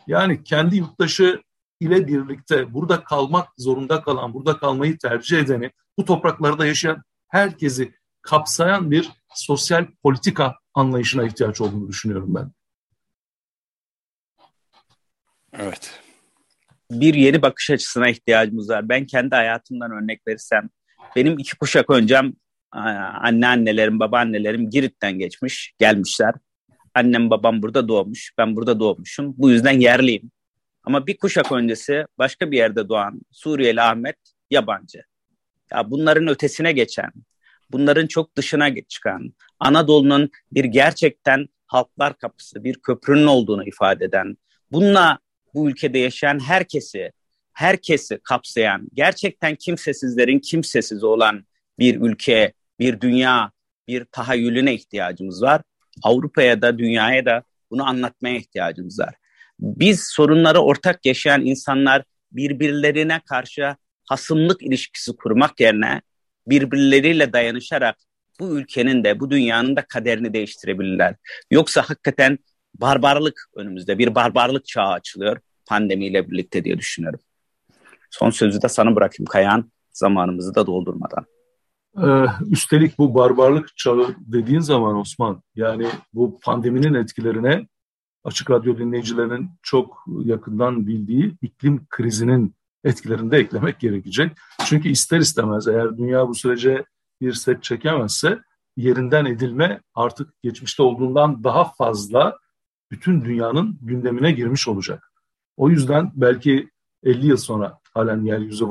Yani 0.08 0.44
kendi 0.44 0.76
yurttaşı 0.76 1.42
ile 1.80 2.08
birlikte 2.08 2.74
burada 2.74 3.04
kalmak 3.04 3.48
zorunda 3.58 4.02
kalan, 4.02 4.34
burada 4.34 4.58
kalmayı 4.58 4.98
tercih 4.98 5.38
edeni, 5.38 5.72
bu 5.98 6.06
topraklarda 6.06 6.66
yaşayan 6.66 7.04
herkesi 7.28 7.94
kapsayan 8.22 8.92
bir 8.92 9.10
sosyal 9.34 9.86
politika 10.04 10.56
anlayışına 10.74 11.24
ihtiyaç 11.24 11.62
olduğunu 11.62 11.88
düşünüyorum 11.88 12.36
ben. 12.36 12.52
Evet. 15.54 16.00
Bir 16.92 17.14
yeni 17.14 17.42
bakış 17.42 17.70
açısına 17.70 18.10
ihtiyacımız 18.10 18.70
var. 18.70 18.90
Ben 18.90 19.06
kendi 19.06 19.36
hayatımdan 19.36 19.92
örnek 19.92 20.28
verirsem, 20.28 20.70
benim 21.16 21.40
iki 21.40 21.58
kuşak 21.58 21.90
öncem 21.90 22.34
anneannelerim, 23.22 24.00
babaannelerim 24.00 24.70
Girit'ten 24.70 25.20
geçmiş, 25.20 25.74
gelmişler. 25.78 26.34
Annem 26.94 27.30
babam 27.30 27.62
burada 27.62 27.88
doğmuş. 27.88 28.34
Ben 28.38 28.56
burada 28.56 28.80
doğmuşum. 28.80 29.34
Bu 29.38 29.52
yüzden 29.52 29.80
yerliyim. 29.80 30.32
Ama 30.84 31.08
bir 31.08 31.18
kuşak 31.18 31.52
öncesi 31.52 32.06
başka 32.18 32.52
bir 32.52 32.58
yerde 32.58 32.90
doğan 32.90 33.22
Suriyeli 33.32 33.82
Ahmet 33.82 34.18
yabancı. 34.52 35.04
Ya 35.72 35.92
bunların 35.92 36.28
ötesine 36.28 36.72
geçen, 36.72 37.12
bunların 37.72 38.08
çok 38.08 38.36
dışına 38.38 38.82
çıkan, 38.82 39.34
Anadolu'nun 39.60 40.30
bir 40.52 40.66
gerçekten 40.66 41.48
halklar 41.66 42.18
kapısı, 42.18 42.64
bir 42.64 42.76
köprünün 42.76 43.28
olduğunu 43.28 43.68
ifade 43.68 44.06
eden, 44.06 44.38
bununla 44.72 45.20
bu 45.54 45.70
ülkede 45.70 46.00
yaşayan 46.00 46.40
herkesi, 46.40 47.12
herkesi 47.54 48.20
kapsayan, 48.24 48.88
gerçekten 48.94 49.56
kimsesizlerin 49.56 50.40
kimsesiz 50.40 51.04
olan 51.04 51.46
bir 51.80 52.02
ülke, 52.02 52.54
bir 52.80 53.02
dünya, 53.02 53.52
bir 53.88 54.06
tahayyülüne 54.06 54.74
ihtiyacımız 54.74 55.42
var. 55.42 55.62
Avrupa'ya 56.04 56.62
da 56.62 56.78
dünyaya 56.78 57.26
da 57.26 57.44
bunu 57.72 57.88
anlatmaya 57.88 58.36
ihtiyacımız 58.36 59.00
var. 59.00 59.16
Biz 59.60 60.04
sorunları 60.08 60.60
ortak 60.60 61.06
yaşayan 61.06 61.46
insanlar 61.46 62.04
birbirlerine 62.32 63.22
karşı 63.26 63.76
hasımlık 64.10 64.64
ilişkisi 64.64 65.16
kurmak 65.16 65.60
yerine 65.60 66.02
birbirleriyle 66.48 67.34
dayanışarak 67.34 67.96
bu 68.40 68.60
ülkenin 68.60 69.04
de 69.04 69.20
bu 69.20 69.32
dünyanın 69.32 69.76
da 69.76 69.82
kaderini 69.82 70.34
değiştirebilirler. 70.34 71.16
Yoksa 71.52 71.82
hakikaten 71.82 72.40
barbarlık 72.76 73.50
önümüzde 73.56 73.98
bir 73.98 74.16
barbarlık 74.16 74.66
çağı 74.66 74.92
açılıyor 74.92 75.38
pandemiyle 75.66 76.32
birlikte 76.32 76.64
diye 76.64 76.78
düşünüyorum. 76.78 77.20
Son 78.12 78.30
sözü 78.30 78.62
de 78.62 78.70
sana 78.70 78.96
bırakayım 78.96 79.28
Kayan 79.28 79.72
zamanımızı 79.92 80.56
da 80.56 80.68
doldurmadan. 80.68 81.26
Ee, 81.98 82.26
üstelik 82.50 82.98
bu 82.98 83.16
barbarlık 83.16 83.78
çağı 83.78 84.16
dediğin 84.20 84.60
zaman 84.60 84.96
Osman 84.96 85.44
yani 85.56 85.88
bu 86.14 86.40
pandeminin 86.44 86.94
etkilerine 86.94 87.68
Açık 88.24 88.52
Radyo 88.52 88.78
dinleyicilerinin 88.78 89.50
çok 89.64 90.06
yakından 90.24 90.88
bildiği 90.88 91.38
iklim 91.42 91.86
krizinin 91.90 92.56
etkilerini 92.84 93.32
de 93.32 93.38
eklemek 93.38 93.80
gerekecek. 93.80 94.32
Çünkü 94.66 94.90
ister 94.90 95.20
istemez 95.20 95.68
eğer 95.68 95.98
dünya 95.98 96.28
bu 96.28 96.36
sürece 96.36 96.86
bir 97.22 97.34
set 97.34 97.64
çekemezse 97.64 98.40
yerinden 98.78 99.26
edilme 99.26 99.82
artık 99.96 100.34
geçmişte 100.44 100.84
olduğundan 100.84 101.44
daha 101.44 101.64
fazla 101.64 102.38
bütün 102.92 103.26
dünyanın 103.26 103.78
gündemine 103.82 104.32
girmiş 104.32 104.68
olacak. 104.68 105.12
O 105.58 105.70
yüzden 105.70 106.12
belki 106.16 106.70
50 107.04 107.28
yıl 107.28 107.38
sonra 107.38 107.80
halen 107.94 108.26
yeryüzü 108.26 108.70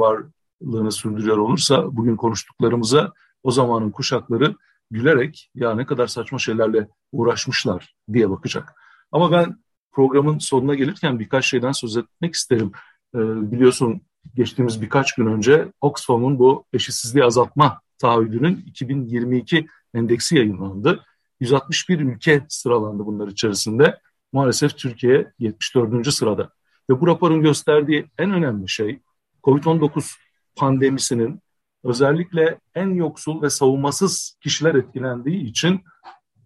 varlığını 0.62 0.92
sürdürüyor 0.92 1.38
olursa 1.38 1.96
bugün 1.96 2.16
konuştuklarımıza 2.16 3.12
o 3.42 3.50
zamanın 3.50 3.90
kuşakları 3.90 4.54
gülerek 4.90 5.50
ya 5.54 5.74
ne 5.74 5.86
kadar 5.86 6.06
saçma 6.06 6.38
şeylerle 6.38 6.88
uğraşmışlar 7.12 7.94
diye 8.12 8.30
bakacak. 8.30 8.74
Ama 9.12 9.32
ben 9.32 9.56
programın 9.92 10.38
sonuna 10.38 10.74
gelirken 10.74 11.18
birkaç 11.18 11.46
şeyden 11.46 11.72
söz 11.72 11.96
etmek 11.96 12.34
isterim. 12.34 12.72
Ee, 13.14 13.18
biliyorsun 13.52 14.00
geçtiğimiz 14.34 14.82
birkaç 14.82 15.14
gün 15.14 15.26
önce 15.26 15.72
Oxfam'ın 15.80 16.38
bu 16.38 16.64
eşitsizliği 16.72 17.24
azaltma 17.24 17.80
taahhüdünün 17.98 18.64
2022 18.66 19.66
endeksi 19.94 20.36
yayınlandı. 20.36 21.04
161 21.40 22.00
ülke 22.00 22.46
sıralandı 22.48 23.06
bunlar 23.06 23.28
içerisinde. 23.28 23.98
Maalesef 24.32 24.78
Türkiye 24.78 25.32
74. 25.38 26.12
sırada. 26.12 26.50
Ve 26.90 27.00
bu 27.00 27.06
raporun 27.06 27.42
gösterdiği 27.42 28.06
en 28.18 28.32
önemli 28.32 28.68
şey 28.68 29.00
COVID-19 29.44 30.16
pandemisinin 30.56 31.40
özellikle 31.84 32.58
en 32.74 32.94
yoksul 32.94 33.42
ve 33.42 33.50
savunmasız 33.50 34.36
kişiler 34.40 34.74
etkilendiği 34.74 35.44
için 35.44 35.84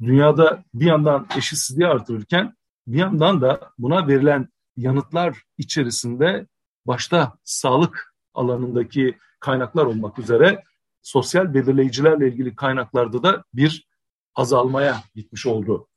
dünyada 0.00 0.64
bir 0.74 0.86
yandan 0.86 1.26
eşitsizliği 1.36 1.88
artırırken 1.88 2.54
bir 2.86 2.98
yandan 2.98 3.40
da 3.40 3.70
buna 3.78 4.08
verilen 4.08 4.48
yanıtlar 4.76 5.42
içerisinde 5.58 6.46
başta 6.86 7.32
sağlık 7.44 8.14
alanındaki 8.34 9.18
kaynaklar 9.40 9.86
olmak 9.86 10.18
üzere 10.18 10.62
sosyal 11.02 11.54
belirleyicilerle 11.54 12.28
ilgili 12.28 12.56
kaynaklarda 12.56 13.22
da 13.22 13.44
bir 13.54 13.86
azalmaya 14.34 15.02
gitmiş 15.14 15.46
oldu. 15.46 15.88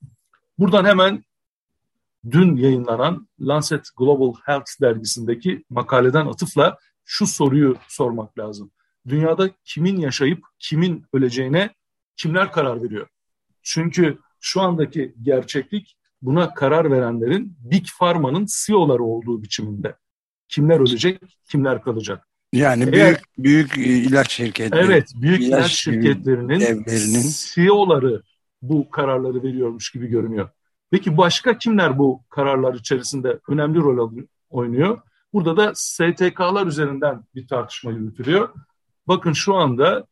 Buradan 0.58 0.86
hemen 0.86 1.24
dün 2.32 2.56
yayınlanan 2.56 3.28
Lancet 3.40 3.88
Global 3.98 4.34
Health 4.46 4.82
dergisindeki 4.82 5.64
makaleden 5.70 6.26
atıfla 6.26 6.78
şu 7.12 7.28
soruyu 7.28 7.78
sormak 7.88 8.40
lazım. 8.40 8.72
Dünyada 9.08 9.50
kimin 9.64 9.98
yaşayıp 9.98 10.44
kimin 10.60 11.06
öleceğine 11.14 11.70
kimler 12.16 12.52
karar 12.52 12.84
veriyor? 12.84 13.08
Çünkü 13.64 14.20
şu 14.40 14.62
andaki 14.62 15.16
gerçeklik 15.22 15.98
buna 16.22 16.54
karar 16.54 16.92
verenlerin 16.92 17.58
Big 17.60 17.86
Pharma'nın 18.00 18.48
CEO'ları 18.50 19.04
olduğu 19.04 19.44
biçiminde. 19.44 19.96
Kimler 20.48 20.80
ölecek, 20.80 21.22
kimler 21.52 21.82
kalacak? 21.82 22.28
Yani 22.54 22.90
Eğer, 22.94 23.22
büyük 23.38 23.76
büyük 23.76 24.08
ilaç 24.08 24.32
şirketleri. 24.32 24.86
Evet, 24.86 25.12
büyük 25.16 25.42
ilaç, 25.42 25.60
ilaç 25.60 25.72
şirketlerinin 25.72 26.60
devlerinin 26.60 27.32
CEO'ları 27.54 28.24
bu 28.62 28.90
kararları 28.90 29.44
veriyormuş 29.44 29.92
gibi 29.92 30.08
görünüyor. 30.08 30.50
Peki 30.92 31.18
başka 31.18 31.58
kimler 31.58 32.00
bu 32.00 32.24
kararlar 32.30 32.74
içerisinde 32.74 33.40
önemli 33.50 33.80
rol 33.80 34.12
oynuyor? 34.50 35.02
Burada 35.34 35.58
da 35.58 35.72
STK'lar 35.76 36.68
üzerinden 36.68 37.24
bir 37.36 37.48
tartışma 37.48 37.92
yürütülüyor. 37.92 38.50
Bakın 39.08 39.34
şu 39.34 39.56
anda 39.56 40.08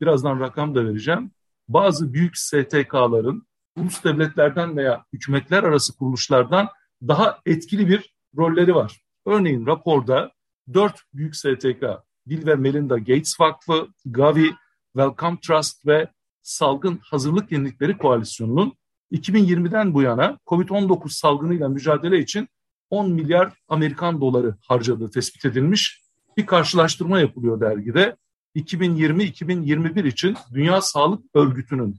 birazdan 0.00 0.40
rakam 0.40 0.74
da 0.74 0.84
vereceğim. 0.84 1.30
Bazı 1.68 2.12
büyük 2.12 2.38
STK'ların 2.38 3.46
ulus 3.76 4.04
devletlerden 4.04 4.76
veya 4.76 5.04
hükümetler 5.12 5.62
arası 5.62 5.96
kuruluşlardan 5.96 6.68
daha 7.02 7.38
etkili 7.46 7.88
bir 7.88 8.14
rolleri 8.36 8.74
var. 8.74 9.00
Örneğin 9.26 9.66
raporda 9.66 10.32
dört 10.74 11.00
büyük 11.14 11.36
STK, 11.36 11.84
Bill 12.26 12.46
ve 12.46 12.54
Melinda 12.54 12.98
Gates 12.98 13.40
Vakfı, 13.40 13.88
Gavi, 14.04 14.50
Wellcome 14.92 15.38
Trust 15.40 15.86
ve 15.86 16.08
Salgın 16.42 17.00
Hazırlık 17.02 17.52
Yenilikleri 17.52 17.98
Koalisyonu'nun 17.98 18.74
2020'den 19.12 19.94
bu 19.94 20.02
yana 20.02 20.38
COVID-19 20.46 21.08
salgınıyla 21.08 21.68
mücadele 21.68 22.18
için 22.18 22.48
10 22.94 23.10
milyar 23.10 23.52
Amerikan 23.68 24.20
doları 24.20 24.54
harcadığı 24.68 25.10
tespit 25.10 25.44
edilmiş. 25.44 26.02
Bir 26.36 26.46
karşılaştırma 26.46 27.20
yapılıyor 27.20 27.60
dergide. 27.60 28.16
2020-2021 28.56 30.08
için 30.08 30.36
Dünya 30.54 30.80
Sağlık 30.80 31.24
Örgütü'nün 31.34 31.96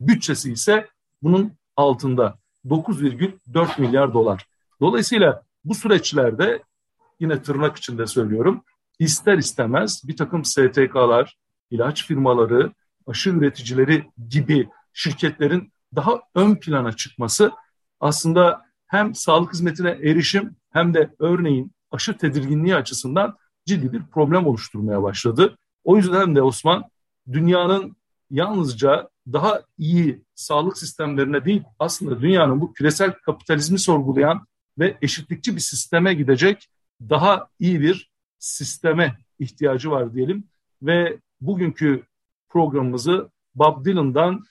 bütçesi 0.00 0.52
ise 0.52 0.88
bunun 1.22 1.52
altında 1.76 2.38
9,4 2.66 3.80
milyar 3.80 4.14
dolar. 4.14 4.46
Dolayısıyla 4.80 5.42
bu 5.64 5.74
süreçlerde 5.74 6.62
yine 7.20 7.42
tırnak 7.42 7.76
içinde 7.76 8.06
söylüyorum 8.06 8.62
ister 8.98 9.38
istemez 9.38 10.02
bir 10.08 10.16
takım 10.16 10.44
STK'lar, 10.44 11.36
ilaç 11.70 12.06
firmaları, 12.06 12.72
aşı 13.06 13.30
üreticileri 13.30 14.10
gibi 14.28 14.68
şirketlerin 14.92 15.72
daha 15.94 16.20
ön 16.34 16.56
plana 16.56 16.92
çıkması 16.92 17.52
aslında 18.00 18.63
hem 18.86 19.14
sağlık 19.14 19.52
hizmetine 19.52 19.90
erişim 19.90 20.56
hem 20.70 20.94
de 20.94 21.10
örneğin 21.18 21.72
aşı 21.90 22.18
tedirginliği 22.18 22.76
açısından 22.76 23.36
ciddi 23.66 23.92
bir 23.92 24.02
problem 24.02 24.46
oluşturmaya 24.46 25.02
başladı. 25.02 25.56
O 25.84 25.96
yüzden 25.96 26.36
de 26.36 26.42
Osman 26.42 26.84
dünyanın 27.32 27.96
yalnızca 28.30 29.08
daha 29.32 29.62
iyi 29.78 30.22
sağlık 30.34 30.78
sistemlerine 30.78 31.44
değil 31.44 31.62
aslında 31.78 32.20
dünyanın 32.20 32.60
bu 32.60 32.72
küresel 32.72 33.12
kapitalizmi 33.12 33.78
sorgulayan 33.78 34.46
ve 34.78 34.98
eşitlikçi 35.02 35.56
bir 35.56 35.60
sisteme 35.60 36.14
gidecek 36.14 36.68
daha 37.00 37.48
iyi 37.58 37.80
bir 37.80 38.10
sisteme 38.38 39.18
ihtiyacı 39.38 39.90
var 39.90 40.14
diyelim 40.14 40.44
ve 40.82 41.18
bugünkü 41.40 42.02
programımızı 42.48 43.30
Bob 43.54 43.84
Dylan'dan 43.84 44.44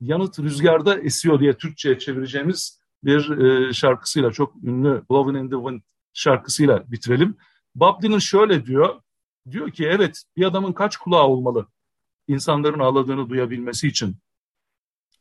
Yanıt 0.00 0.38
Rüzgarda 0.38 1.00
Esiyor 1.00 1.40
diye 1.40 1.56
Türkçe'ye 1.56 1.98
çevireceğimiz 1.98 2.79
bir 3.04 3.30
e, 3.30 3.72
şarkısıyla 3.72 4.32
çok 4.32 4.56
ünlü 4.64 5.02
Blowing 5.10 5.44
in 5.44 5.50
the 5.50 5.56
Wind 5.56 5.80
şarkısıyla 6.12 6.92
bitirelim. 6.92 7.36
Bob 7.74 8.02
Dylan 8.02 8.18
şöyle 8.18 8.66
diyor, 8.66 9.00
diyor 9.50 9.70
ki 9.70 9.86
evet 9.86 10.22
bir 10.36 10.44
adamın 10.44 10.72
kaç 10.72 10.96
kulağı 10.96 11.22
olmalı 11.22 11.66
insanların 12.28 12.78
ağladığını 12.78 13.28
duyabilmesi 13.28 13.88
için? 13.88 14.16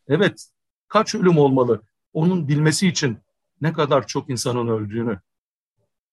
Evet 0.08 0.50
kaç 0.88 1.16
ölüm 1.16 1.38
olmalı 1.38 1.82
onun 2.14 2.48
bilmesi 2.48 2.88
için 2.88 3.18
ne 3.62 3.74
kadar 3.74 4.08
çok 4.08 4.30
insanın 4.30 4.68
öldüğünü? 4.68 5.20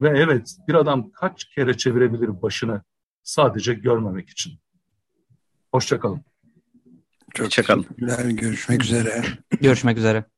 Ve 0.00 0.08
evet 0.08 0.56
bir 0.68 0.74
adam 0.74 1.10
kaç 1.10 1.44
kere 1.44 1.76
çevirebilir 1.76 2.42
başını 2.42 2.82
sadece 3.22 3.74
görmemek 3.74 4.30
için? 4.30 4.52
Hoşçakalın. 5.72 6.24
Çok 7.34 7.46
Hoşçakalın. 7.46 7.86
Görüşmek 8.36 8.84
üzere. 8.84 9.22
Görüşmek 9.60 9.98
üzere. 9.98 10.35